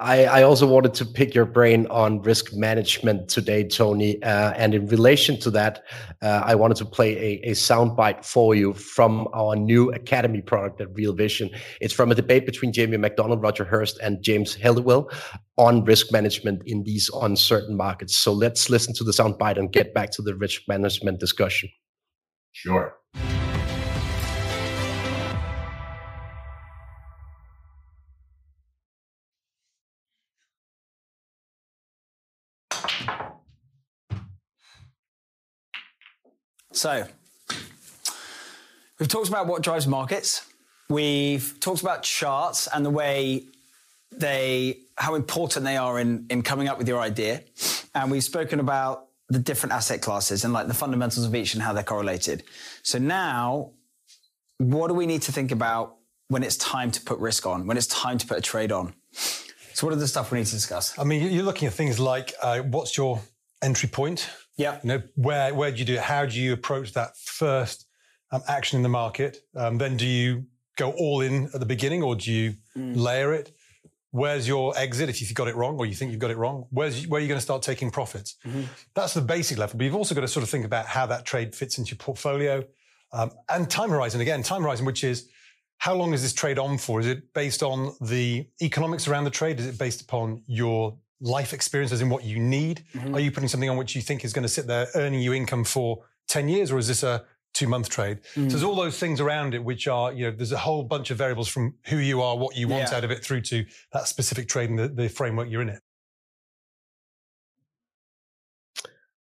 I, 0.00 0.24
I, 0.24 0.42
also 0.44 0.66
wanted 0.66 0.94
to 0.94 1.04
pick 1.04 1.34
your 1.34 1.44
brain 1.44 1.86
on 1.88 2.22
risk 2.22 2.54
management 2.54 3.28
today, 3.28 3.64
Tony. 3.64 4.20
Uh, 4.22 4.52
and 4.52 4.74
in 4.74 4.86
relation 4.86 5.38
to 5.40 5.50
that, 5.50 5.84
uh, 6.22 6.42
I 6.44 6.54
wanted 6.54 6.78
to 6.78 6.86
play 6.86 7.16
a, 7.16 7.50
a 7.50 7.52
soundbite 7.52 8.24
for 8.24 8.54
you 8.54 8.72
from 8.72 9.28
our 9.34 9.54
new 9.56 9.90
Academy 9.92 10.40
product 10.40 10.80
at 10.80 10.88
Real 10.94 11.12
Vision. 11.12 11.50
It's 11.82 11.92
from 11.92 12.10
a 12.10 12.14
debate 12.14 12.46
between 12.46 12.72
Jamie 12.72 12.96
McDonald, 12.96 13.42
Roger 13.42 13.64
Hirst, 13.64 13.98
and 14.00 14.22
James 14.22 14.56
Helliwell 14.56 15.12
on 15.58 15.84
risk 15.84 16.10
management 16.10 16.62
in 16.64 16.82
these 16.84 17.10
uncertain 17.20 17.76
markets. 17.76 18.16
So 18.16 18.32
let's 18.32 18.70
listen 18.70 18.94
to 18.94 19.04
the 19.04 19.12
soundbite 19.12 19.58
and 19.58 19.70
get 19.70 19.92
back 19.92 20.12
to 20.12 20.22
the 20.22 20.34
risk 20.34 20.62
management 20.66 21.20
discussion. 21.20 21.68
Sure. 22.52 22.96
So, 36.72 37.04
we've 38.98 39.08
talked 39.08 39.28
about 39.28 39.46
what 39.46 39.62
drives 39.62 39.86
markets. 39.86 40.46
We've 40.88 41.58
talked 41.60 41.82
about 41.82 42.02
charts 42.02 42.68
and 42.72 42.84
the 42.84 42.90
way 42.90 43.44
they, 44.12 44.78
how 44.96 45.14
important 45.14 45.64
they 45.64 45.76
are 45.76 45.98
in, 45.98 46.26
in 46.30 46.42
coming 46.42 46.68
up 46.68 46.78
with 46.78 46.88
your 46.88 47.00
idea. 47.00 47.42
And 47.94 48.10
we've 48.10 48.24
spoken 48.24 48.60
about 48.60 49.06
the 49.28 49.38
different 49.38 49.72
asset 49.72 50.02
classes 50.02 50.44
and 50.44 50.52
like 50.52 50.66
the 50.66 50.74
fundamentals 50.74 51.24
of 51.24 51.34
each 51.34 51.54
and 51.54 51.62
how 51.62 51.72
they're 51.72 51.82
correlated. 51.82 52.42
So 52.82 52.98
now, 52.98 53.70
what 54.58 54.88
do 54.88 54.94
we 54.94 55.06
need 55.06 55.22
to 55.22 55.32
think 55.32 55.52
about 55.52 55.96
when 56.28 56.42
it's 56.42 56.56
time 56.56 56.90
to 56.90 57.00
put 57.00 57.18
risk 57.18 57.46
on, 57.46 57.66
when 57.66 57.76
it's 57.76 57.86
time 57.86 58.18
to 58.18 58.26
put 58.26 58.38
a 58.38 58.42
trade 58.42 58.72
on? 58.72 58.94
So, 59.74 59.86
what 59.86 59.94
are 59.94 59.98
the 59.98 60.08
stuff 60.08 60.30
we 60.30 60.38
need 60.38 60.46
to 60.46 60.52
discuss? 60.52 60.98
I 60.98 61.04
mean, 61.04 61.32
you're 61.32 61.44
looking 61.44 61.66
at 61.68 61.74
things 61.74 61.98
like 61.98 62.34
uh, 62.42 62.60
what's 62.60 62.96
your 62.96 63.20
entry 63.62 63.88
point? 63.88 64.28
Yeah. 64.56 64.78
You 64.82 64.88
know, 64.88 65.02
where 65.14 65.54
where 65.54 65.70
do 65.70 65.78
you 65.78 65.84
do 65.84 65.94
it? 65.94 66.00
How 66.00 66.26
do 66.26 66.38
you 66.38 66.52
approach 66.52 66.92
that 66.92 67.16
first 67.16 67.86
um, 68.32 68.42
action 68.48 68.76
in 68.76 68.82
the 68.82 68.88
market? 68.88 69.38
Um, 69.56 69.78
then 69.78 69.96
do 69.96 70.06
you 70.06 70.46
go 70.76 70.92
all 70.92 71.20
in 71.20 71.46
at 71.54 71.60
the 71.60 71.66
beginning, 71.66 72.02
or 72.02 72.14
do 72.14 72.32
you 72.32 72.54
mm. 72.76 72.96
layer 72.96 73.32
it? 73.32 73.54
Where's 74.12 74.48
your 74.48 74.76
exit 74.76 75.08
if 75.08 75.20
you've 75.20 75.34
got 75.34 75.46
it 75.46 75.54
wrong, 75.54 75.78
or 75.78 75.86
you 75.86 75.94
think 75.94 76.10
you've 76.10 76.20
got 76.20 76.30
it 76.30 76.36
wrong? 76.36 76.66
Where's 76.70 77.06
where 77.06 77.18
are 77.18 77.22
you 77.22 77.28
going 77.28 77.38
to 77.38 77.42
start 77.42 77.62
taking 77.62 77.90
profits? 77.90 78.36
Mm-hmm. 78.44 78.62
That's 78.94 79.14
the 79.14 79.20
basic 79.20 79.56
level. 79.58 79.78
But 79.78 79.84
you've 79.84 79.94
also 79.94 80.14
got 80.14 80.22
to 80.22 80.28
sort 80.28 80.42
of 80.42 80.50
think 80.50 80.64
about 80.64 80.86
how 80.86 81.06
that 81.06 81.24
trade 81.24 81.54
fits 81.54 81.78
into 81.78 81.90
your 81.92 81.98
portfolio 81.98 82.64
um, 83.12 83.30
and 83.48 83.70
time 83.70 83.90
horizon. 83.90 84.20
Again, 84.20 84.42
time 84.42 84.62
horizon, 84.62 84.84
which 84.84 85.04
is 85.04 85.28
how 85.78 85.94
long 85.94 86.12
is 86.12 86.22
this 86.22 86.32
trade 86.32 86.58
on 86.58 86.76
for? 86.76 87.00
Is 87.00 87.06
it 87.06 87.32
based 87.32 87.62
on 87.62 87.94
the 88.00 88.46
economics 88.60 89.08
around 89.08 89.24
the 89.24 89.30
trade? 89.30 89.58
Is 89.58 89.66
it 89.66 89.78
based 89.78 90.02
upon 90.02 90.42
your 90.46 90.98
life 91.20 91.52
experiences 91.52 92.00
in 92.00 92.08
what 92.08 92.24
you 92.24 92.38
need? 92.38 92.84
Mm-hmm. 92.94 93.14
Are 93.14 93.20
you 93.20 93.30
putting 93.30 93.48
something 93.48 93.68
on 93.68 93.76
which 93.76 93.94
you 93.94 94.02
think 94.02 94.24
is 94.24 94.32
going 94.32 94.42
to 94.42 94.48
sit 94.48 94.66
there 94.66 94.88
earning 94.94 95.20
you 95.20 95.34
income 95.34 95.64
for 95.64 96.04
10 96.28 96.48
years 96.48 96.70
or 96.70 96.78
is 96.78 96.88
this 96.88 97.02
a 97.02 97.24
two 97.52 97.68
month 97.68 97.88
trade? 97.88 98.20
Mm. 98.34 98.44
So 98.44 98.48
there's 98.50 98.62
all 98.62 98.76
those 98.76 98.98
things 98.98 99.20
around 99.20 99.54
it, 99.54 99.62
which 99.62 99.88
are, 99.88 100.12
you 100.12 100.30
know, 100.30 100.36
there's 100.36 100.52
a 100.52 100.58
whole 100.58 100.82
bunch 100.82 101.10
of 101.10 101.18
variables 101.18 101.48
from 101.48 101.74
who 101.86 101.96
you 101.96 102.22
are, 102.22 102.36
what 102.36 102.56
you 102.56 102.68
want 102.68 102.90
yeah. 102.90 102.96
out 102.96 103.04
of 103.04 103.10
it 103.10 103.24
through 103.24 103.42
to 103.42 103.64
that 103.92 104.08
specific 104.08 104.48
trade 104.48 104.70
and 104.70 104.78
the, 104.78 104.88
the 104.88 105.08
framework 105.08 105.50
you're 105.50 105.62
in 105.62 105.68
it. 105.68 105.80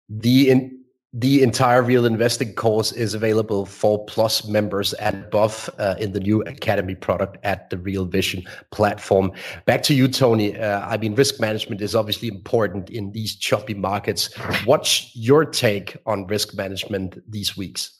The 0.09 0.51
in, 0.51 0.82
the 1.15 1.43
entire 1.43 1.83
real 1.83 2.07
investing 2.07 2.55
course 2.55 2.91
is 2.91 3.13
available 3.13 3.67
for 3.67 4.03
plus 4.07 4.47
members 4.47 4.95
and 4.95 5.25
above 5.25 5.69
uh, 5.79 5.95
in 5.99 6.13
the 6.13 6.21
new 6.21 6.41
academy 6.43 6.95
product 6.95 7.37
at 7.43 7.69
the 7.69 7.77
real 7.77 8.07
vision 8.07 8.43
platform. 8.71 9.31
Back 9.67 9.83
to 9.85 9.95
you 9.95 10.09
tony. 10.09 10.59
Uh, 10.59 10.81
i 10.89 10.97
mean 10.97 11.15
risk 11.15 11.39
management 11.39 11.83
is 11.83 11.95
obviously 11.95 12.29
important 12.29 12.89
in 12.89 13.13
these 13.13 13.37
choppy 13.37 13.75
markets. 13.75 14.35
What's 14.65 15.15
your 15.15 15.45
take 15.45 15.97
on 16.07 16.27
risk 16.27 16.55
management 16.55 17.19
these 17.31 17.57
weeks? 17.57 17.99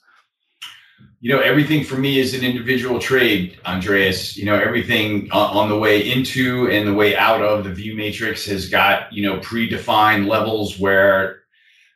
You 1.21 1.33
know 1.33 1.41
everything 1.41 1.85
for 1.85 1.97
me 1.97 2.19
is 2.19 2.33
an 2.33 2.43
individual 2.43 2.99
trade 2.99 3.59
andreas. 3.67 4.39
You 4.39 4.47
know 4.47 4.59
everything 4.59 5.31
on 5.33 5.69
the 5.69 5.79
way 5.79 6.11
into 6.11 6.71
and 6.71 6.89
the 6.89 6.95
way 6.95 7.15
out 7.15 7.43
of 7.43 7.65
the 7.65 7.75
view 7.75 7.95
matrix 7.95 8.47
has 8.47 8.71
got 8.71 9.13
you 9.13 9.23
know 9.23 9.39
predefined 9.41 10.27
levels 10.29 10.79
where 10.79 11.42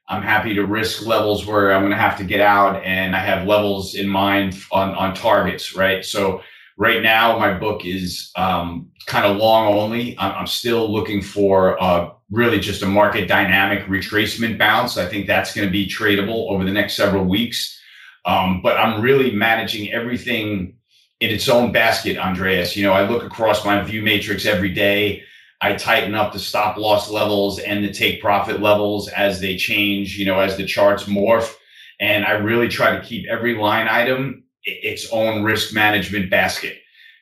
I'm 0.08 0.22
happy 0.22 0.54
to 0.54 0.64
risk 0.64 1.04
levels 1.04 1.46
where 1.46 1.72
I'm 1.72 1.82
going 1.82 1.90
to 1.90 1.98
have 1.98 2.16
to 2.18 2.24
get 2.24 2.40
out 2.40 2.82
and 2.84 3.16
I 3.16 3.20
have 3.20 3.46
levels 3.46 3.94
in 3.94 4.08
mind 4.08 4.56
on, 4.70 4.94
on 4.94 5.14
targets, 5.14 5.74
right? 5.74 6.04
So 6.04 6.42
right 6.76 7.02
now 7.02 7.38
my 7.38 7.58
book 7.58 7.84
is 7.84 8.30
um, 8.36 8.90
kind 9.06 9.26
of 9.26 9.36
long 9.36 9.74
only. 9.74 10.16
I'm, 10.18 10.32
I'm 10.32 10.46
still 10.46 10.92
looking 10.92 11.20
for 11.22 11.82
uh, 11.82 12.10
really 12.30 12.60
just 12.60 12.82
a 12.82 12.86
market 12.86 13.26
dynamic 13.26 13.86
retracement 13.86 14.58
bounce. 14.58 14.96
I 14.96 15.06
think 15.06 15.26
that's 15.26 15.54
going 15.54 15.66
to 15.66 15.72
be 15.72 15.88
tradable 15.88 16.50
over 16.50 16.64
the 16.64 16.72
next 16.72 16.94
several 16.94 17.24
weeks. 17.24 17.76
Um, 18.24 18.60
but 18.62 18.76
I'm 18.76 19.00
really 19.00 19.32
managing 19.32 19.92
everything 19.92 20.76
in 21.20 21.30
its 21.30 21.48
own 21.48 21.72
basket, 21.72 22.18
Andreas. 22.18 22.76
You 22.76 22.84
know, 22.84 22.92
I 22.92 23.08
look 23.08 23.22
across 23.22 23.64
my 23.64 23.82
view 23.82 24.02
matrix 24.02 24.46
every 24.46 24.70
day. 24.70 25.22
I 25.60 25.74
tighten 25.74 26.14
up 26.14 26.32
the 26.32 26.38
stop 26.38 26.76
loss 26.76 27.10
levels 27.10 27.58
and 27.58 27.84
the 27.84 27.92
take 27.92 28.20
profit 28.20 28.60
levels 28.60 29.08
as 29.08 29.40
they 29.40 29.56
change, 29.56 30.18
you 30.18 30.26
know, 30.26 30.38
as 30.38 30.56
the 30.56 30.66
charts 30.66 31.04
morph. 31.04 31.54
And 31.98 32.24
I 32.24 32.32
really 32.32 32.68
try 32.68 32.96
to 32.96 33.04
keep 33.04 33.26
every 33.28 33.54
line 33.54 33.88
item 33.88 34.44
its 34.64 35.10
own 35.10 35.44
risk 35.44 35.74
management 35.74 36.30
basket 36.30 36.78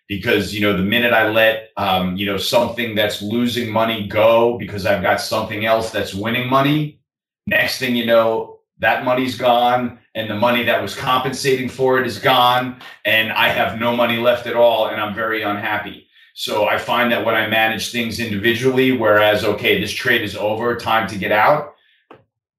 because, 0.09 0.55
you 0.55 0.61
know, 0.61 0.77
the 0.77 0.83
minute 0.83 1.13
I 1.13 1.29
let, 1.29 1.71
um, 1.77 2.17
you 2.17 2.27
know, 2.27 2.37
something 2.37 2.95
that's 2.95 3.23
losing 3.23 3.71
money 3.71 4.09
go 4.09 4.59
because 4.59 4.85
I've 4.85 5.03
got 5.03 5.21
something 5.21 5.65
else 5.65 5.91
that's 5.91 6.15
winning 6.15 6.49
money, 6.49 7.01
next 7.47 7.79
thing 7.79 7.95
you 7.95 8.07
know, 8.07 8.59
that 8.79 9.05
money's 9.05 9.39
gone 9.39 9.99
and 10.15 10.29
the 10.29 10.35
money 10.35 10.65
that 10.65 10.83
was 10.83 10.95
compensating 10.95 11.69
for 11.69 12.01
it 12.01 12.07
is 12.07 12.19
gone 12.19 12.81
and 13.05 13.33
I 13.33 13.49
have 13.49 13.79
no 13.79 13.95
money 13.95 14.17
left 14.19 14.47
at 14.47 14.57
all 14.57 14.89
and 14.89 15.01
I'm 15.01 15.15
very 15.15 15.43
unhappy. 15.43 16.04
So 16.37 16.67
I 16.67 16.79
find 16.79 17.13
that 17.13 17.25
when 17.25 17.37
I 17.37 17.47
manage 17.47 17.93
things 17.93 18.19
individually, 18.19 18.91
whereas, 18.91 19.45
okay, 19.45 19.81
this 19.81 19.93
trade 19.93 20.23
is 20.23 20.35
over, 20.35 20.75
time 20.75 21.09
to 21.09 21.17
get 21.17 21.31
out, 21.31 21.75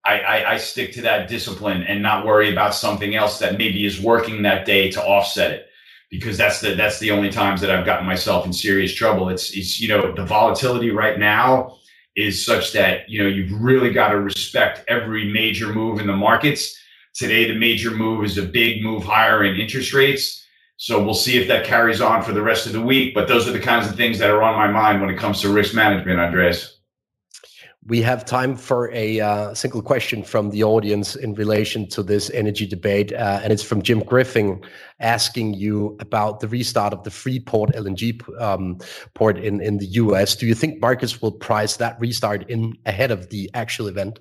I, 0.06 0.20
I, 0.20 0.52
I, 0.54 0.58
stick 0.58 0.94
to 0.94 1.02
that 1.02 1.28
discipline 1.28 1.84
and 1.84 2.02
not 2.02 2.26
worry 2.26 2.52
about 2.52 2.74
something 2.74 3.16
else 3.16 3.38
that 3.40 3.58
maybe 3.58 3.86
is 3.86 4.00
working 4.00 4.44
that 4.44 4.66
day 4.66 4.92
to 4.92 5.04
offset 5.04 5.52
it. 5.52 5.68
Because 6.10 6.38
that's 6.38 6.62
the 6.62 6.76
that's 6.76 7.00
the 7.00 7.12
only 7.12 7.30
times 7.30 7.60
that 7.62 7.72
I've 7.72 7.86
gotten 7.86 8.06
myself 8.06 8.46
in 8.46 8.54
serious 8.54 8.94
trouble. 8.94 9.28
It's 9.30 9.52
it's 9.58 9.82
you 9.82 9.88
know 9.88 10.14
the 10.14 10.24
volatility 10.24 10.92
right 10.92 11.20
now 11.20 11.78
is 12.16 12.46
such 12.46 12.72
that 12.74 13.10
you 13.10 13.22
know 13.22 13.28
you've 13.28 13.60
really 13.60 13.92
got 13.92 14.10
to 14.10 14.20
respect 14.20 14.86
every 14.88 15.26
major 15.34 15.74
move 15.74 16.00
in 16.00 16.08
the 16.08 16.16
markets. 16.16 16.80
Today, 17.16 17.48
the 17.48 17.58
major 17.58 17.92
move 17.92 18.24
is 18.24 18.38
a 18.38 18.44
big 18.44 18.84
move 18.84 19.04
higher 19.04 19.44
in 19.44 19.60
interest 19.60 19.94
rates 19.94 20.45
so 20.78 21.04
we'll 21.04 21.14
see 21.14 21.38
if 21.38 21.48
that 21.48 21.66
carries 21.66 22.02
on 22.02 22.22
for 22.22 22.34
the 22.34 22.42
rest 22.42 22.66
of 22.66 22.74
the 22.74 22.82
week. 22.82 23.14
But 23.14 23.28
those 23.28 23.48
are 23.48 23.52
the 23.52 23.60
kinds 23.60 23.88
of 23.88 23.96
things 23.96 24.20
that 24.20 24.30
are 24.30 24.44
on 24.44 24.56
my 24.56 24.68
mind 24.68 25.02
when 25.02 25.10
it 25.10 25.18
comes 25.18 25.42
to 25.42 25.50
risk 25.50 25.74
management, 25.74 26.20
Andreas. 26.20 26.80
We 27.88 28.02
have 28.02 28.26
time 28.26 28.56
for 28.56 28.92
a 28.94 29.20
uh, 29.20 29.54
single 29.54 29.84
question 29.84 30.24
from 30.24 30.50
the 30.50 30.64
audience 30.64 31.16
in 31.16 31.36
relation 31.36 31.88
to 31.90 32.02
this 32.02 32.32
energy 32.32 32.66
debate. 32.66 33.14
Uh, 33.14 33.42
and 33.44 33.54
it's 33.54 33.62
from 33.62 33.84
Jim 33.84 34.00
Griffin 34.00 34.60
asking 35.00 35.54
you 35.54 35.96
about 36.00 36.40
the 36.40 36.48
restart 36.48 36.94
of 36.94 37.04
the 37.04 37.12
Freeport 37.12 37.74
LNG 37.74 38.42
um, 38.42 38.80
port 39.14 39.38
in, 39.38 39.62
in 39.62 39.78
the 39.78 39.86
US. 39.86 40.36
Do 40.36 40.48
you 40.48 40.56
think 40.56 40.82
markets 40.82 41.22
will 41.22 41.32
price 41.32 41.78
that 41.78 42.00
restart 42.00 42.50
in 42.50 42.76
ahead 42.88 43.12
of 43.12 43.30
the 43.30 43.52
actual 43.54 43.88
event? 43.88 44.20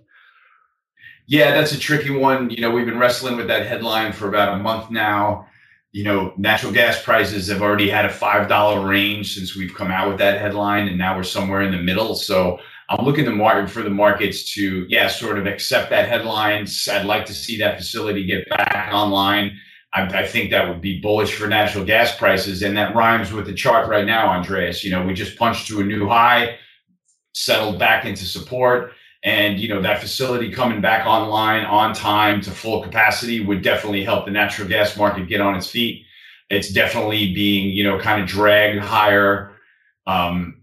Yeah, 1.26 1.52
that's 1.52 1.72
a 1.72 1.78
tricky 1.78 2.10
one. 2.10 2.50
You 2.50 2.60
know, 2.60 2.70
we've 2.70 2.84
been 2.84 2.98
wrestling 2.98 3.38
with 3.38 3.48
that 3.48 3.66
headline 3.66 4.12
for 4.12 4.28
about 4.28 4.60
a 4.60 4.62
month 4.62 4.90
now 4.90 5.46
you 5.94 6.02
know, 6.02 6.34
natural 6.36 6.72
gas 6.72 7.00
prices 7.00 7.46
have 7.46 7.62
already 7.62 7.88
had 7.88 8.04
a 8.04 8.08
$5 8.08 8.88
range 8.88 9.32
since 9.32 9.54
we've 9.54 9.72
come 9.72 9.92
out 9.92 10.08
with 10.08 10.18
that 10.18 10.40
headline, 10.40 10.88
and 10.88 10.98
now 10.98 11.16
we're 11.16 11.22
somewhere 11.22 11.62
in 11.62 11.70
the 11.70 11.80
middle. 11.80 12.16
So 12.16 12.58
I'm 12.88 13.04
looking 13.04 13.32
market 13.32 13.70
for 13.70 13.80
the 13.80 13.90
markets 13.90 14.52
to, 14.54 14.86
yeah, 14.88 15.06
sort 15.06 15.38
of 15.38 15.46
accept 15.46 15.90
that 15.90 16.08
headlines. 16.08 16.88
I'd 16.90 17.06
like 17.06 17.26
to 17.26 17.32
see 17.32 17.58
that 17.58 17.78
facility 17.78 18.26
get 18.26 18.48
back 18.48 18.92
online. 18.92 19.56
I, 19.92 20.02
I, 20.02 20.26
think 20.26 20.50
that 20.50 20.68
would 20.68 20.80
be 20.80 21.00
bullish 21.00 21.32
for 21.32 21.46
natural 21.46 21.84
gas 21.84 22.16
prices, 22.16 22.62
and 22.62 22.76
that 22.76 22.96
rhymes 22.96 23.30
with 23.30 23.46
the 23.46 23.54
chart 23.54 23.88
right 23.88 24.04
now, 24.04 24.30
Andreas. 24.30 24.82
You 24.82 24.90
know, 24.90 25.06
we 25.06 25.14
just 25.14 25.38
punched 25.38 25.68
to 25.68 25.80
a 25.80 25.84
new 25.84 26.08
high, 26.08 26.56
settled 27.34 27.78
back 27.78 28.04
into 28.04 28.24
support, 28.24 28.94
and 29.24 29.58
you 29.58 29.68
know 29.68 29.80
that 29.80 30.00
facility 30.00 30.50
coming 30.50 30.80
back 30.80 31.06
online 31.06 31.64
on 31.64 31.94
time 31.94 32.40
to 32.42 32.50
full 32.50 32.82
capacity 32.82 33.44
would 33.44 33.62
definitely 33.62 34.04
help 34.04 34.26
the 34.26 34.30
natural 34.30 34.68
gas 34.68 34.96
market 34.96 35.28
get 35.28 35.40
on 35.40 35.56
its 35.56 35.66
feet. 35.66 36.04
It's 36.50 36.70
definitely 36.70 37.32
being, 37.32 37.70
you 37.70 37.84
know, 37.84 37.98
kind 37.98 38.22
of 38.22 38.28
dragged 38.28 38.80
higher. 38.80 39.52
Um, 40.06 40.60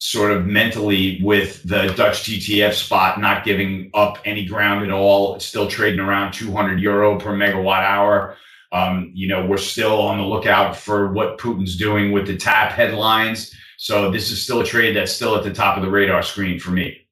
sort 0.00 0.30
of 0.30 0.46
mentally 0.46 1.20
with 1.22 1.62
the 1.64 1.92
Dutch 1.94 2.22
TTF 2.22 2.72
spot 2.72 3.20
not 3.20 3.44
giving 3.44 3.90
up 3.92 4.18
any 4.24 4.46
ground 4.46 4.82
at 4.82 4.90
all. 4.90 5.34
It's 5.34 5.44
still 5.44 5.68
trading 5.68 6.00
around 6.00 6.32
200 6.32 6.80
euro 6.80 7.20
per 7.20 7.34
megawatt 7.36 7.82
hour. 7.82 8.36
Um, 8.72 9.10
you 9.14 9.28
know, 9.28 9.44
we're 9.44 9.58
still 9.58 10.00
on 10.00 10.18
the 10.18 10.24
lookout 10.24 10.74
for 10.74 11.12
what 11.12 11.38
Putin's 11.38 11.76
doing 11.76 12.12
with 12.12 12.26
the 12.26 12.36
TAP 12.36 12.72
headlines. 12.72 13.54
So 13.76 14.10
this 14.10 14.30
is 14.30 14.42
still 14.42 14.60
a 14.60 14.64
trade 14.64 14.96
that's 14.96 15.12
still 15.12 15.36
at 15.36 15.44
the 15.44 15.52
top 15.52 15.76
of 15.76 15.82
the 15.82 15.90
radar 15.90 16.22
screen 16.22 16.58
for 16.58 16.70
me. 16.70 17.06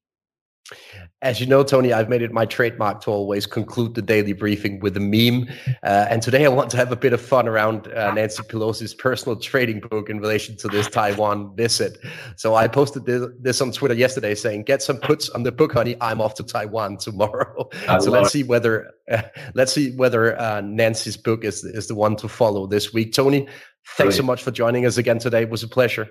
As 1.21 1.41
you 1.41 1.47
know, 1.47 1.65
Tony, 1.65 1.93
I've 1.93 2.09
made 2.09 2.23
it 2.23 2.33
my 2.33 2.47
trademark 2.47 3.01
to 3.01 3.11
always 3.11 3.45
conclude 3.45 3.97
the 3.97 4.03
daily 4.03 4.33
briefing 4.33 4.79
with 4.79 4.97
a 4.97 5.01
meme. 5.01 5.49
Uh, 5.83 6.07
and 6.09 6.23
today 6.23 6.45
I 6.45 6.49
want 6.49 6.71
to 6.71 6.77
have 6.77 6.93
a 6.93 6.97
bit 6.97 7.13
of 7.13 7.21
fun 7.21 7.49
around 7.49 7.89
uh, 7.89 8.13
Nancy 8.13 8.45
Pelosi's 8.45 8.95
personal 8.95 9.37
trading 9.37 9.81
book 9.81 10.09
in 10.09 10.21
relation 10.21 10.57
to 10.59 10.69
this 10.69 10.89
Taiwan 10.89 11.53
visit. 11.57 11.99
So 12.37 12.55
I 12.55 12.69
posted 12.69 13.05
this, 13.05 13.27
this 13.41 13.61
on 13.61 13.73
Twitter 13.73 13.95
yesterday 13.95 14.37
saying, 14.37 14.63
"Get 14.63 14.81
some 14.81 14.99
puts 14.99 15.29
on 15.31 15.43
the 15.43 15.51
book, 15.51 15.73
honey. 15.73 15.97
I'm 16.01 16.21
off 16.21 16.35
to 16.35 16.45
Taiwan 16.45 16.99
tomorrow." 16.99 17.69
so 17.99 18.13
let's 18.13 18.31
see 18.31 18.45
whether 18.45 18.89
uh, 19.11 19.23
let's 19.55 19.73
see 19.73 19.97
whether 19.97 20.41
uh, 20.41 20.61
Nancy's 20.61 21.17
book 21.17 21.43
is 21.43 21.65
is 21.65 21.89
the 21.89 21.97
one 21.97 22.15
to 22.17 22.29
follow 22.29 22.69
this 22.69 22.93
week. 22.93 23.13
Tony, 23.13 23.49
thanks 23.97 24.17
so 24.17 24.23
much 24.23 24.41
for 24.41 24.53
joining 24.53 24.87
us 24.87 24.99
again 24.99 25.19
today. 25.19 25.43
It 25.43 25.51
was 25.51 25.65
a 25.65 25.69
pleasure. 25.69 26.09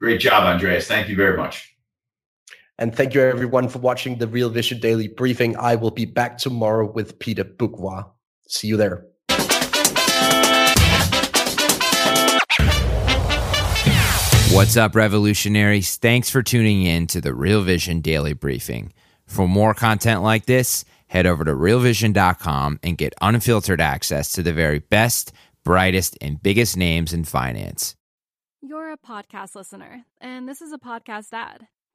Great 0.00 0.20
job, 0.20 0.42
Andreas. 0.42 0.88
Thank 0.88 1.08
you 1.08 1.14
very 1.14 1.36
much. 1.36 1.77
And 2.78 2.94
thank 2.94 3.12
you 3.12 3.20
everyone 3.22 3.68
for 3.68 3.80
watching 3.80 4.18
the 4.18 4.28
Real 4.28 4.50
Vision 4.50 4.78
Daily 4.78 5.08
Briefing. 5.08 5.56
I 5.56 5.74
will 5.74 5.90
be 5.90 6.04
back 6.04 6.38
tomorrow 6.38 6.88
with 6.90 7.18
Peter 7.18 7.42
Boucrois. 7.42 8.04
See 8.46 8.68
you 8.68 8.76
there. 8.76 9.04
What's 14.52 14.76
up, 14.76 14.94
revolutionaries? 14.94 15.96
Thanks 15.96 16.30
for 16.30 16.42
tuning 16.42 16.82
in 16.82 17.06
to 17.08 17.20
the 17.20 17.34
Real 17.34 17.62
Vision 17.62 18.00
Daily 18.00 18.32
Briefing. 18.32 18.92
For 19.26 19.48
more 19.48 19.74
content 19.74 20.22
like 20.22 20.46
this, 20.46 20.84
head 21.08 21.26
over 21.26 21.44
to 21.44 21.52
realvision.com 21.52 22.78
and 22.82 22.96
get 22.96 23.12
unfiltered 23.20 23.80
access 23.80 24.32
to 24.32 24.42
the 24.42 24.52
very 24.52 24.78
best, 24.78 25.32
brightest, 25.64 26.16
and 26.20 26.42
biggest 26.42 26.76
names 26.76 27.12
in 27.12 27.24
finance. 27.24 27.94
You're 28.62 28.92
a 28.92 28.96
podcast 28.96 29.54
listener, 29.54 30.04
and 30.20 30.48
this 30.48 30.62
is 30.62 30.72
a 30.72 30.78
podcast 30.78 31.28
ad. 31.32 31.66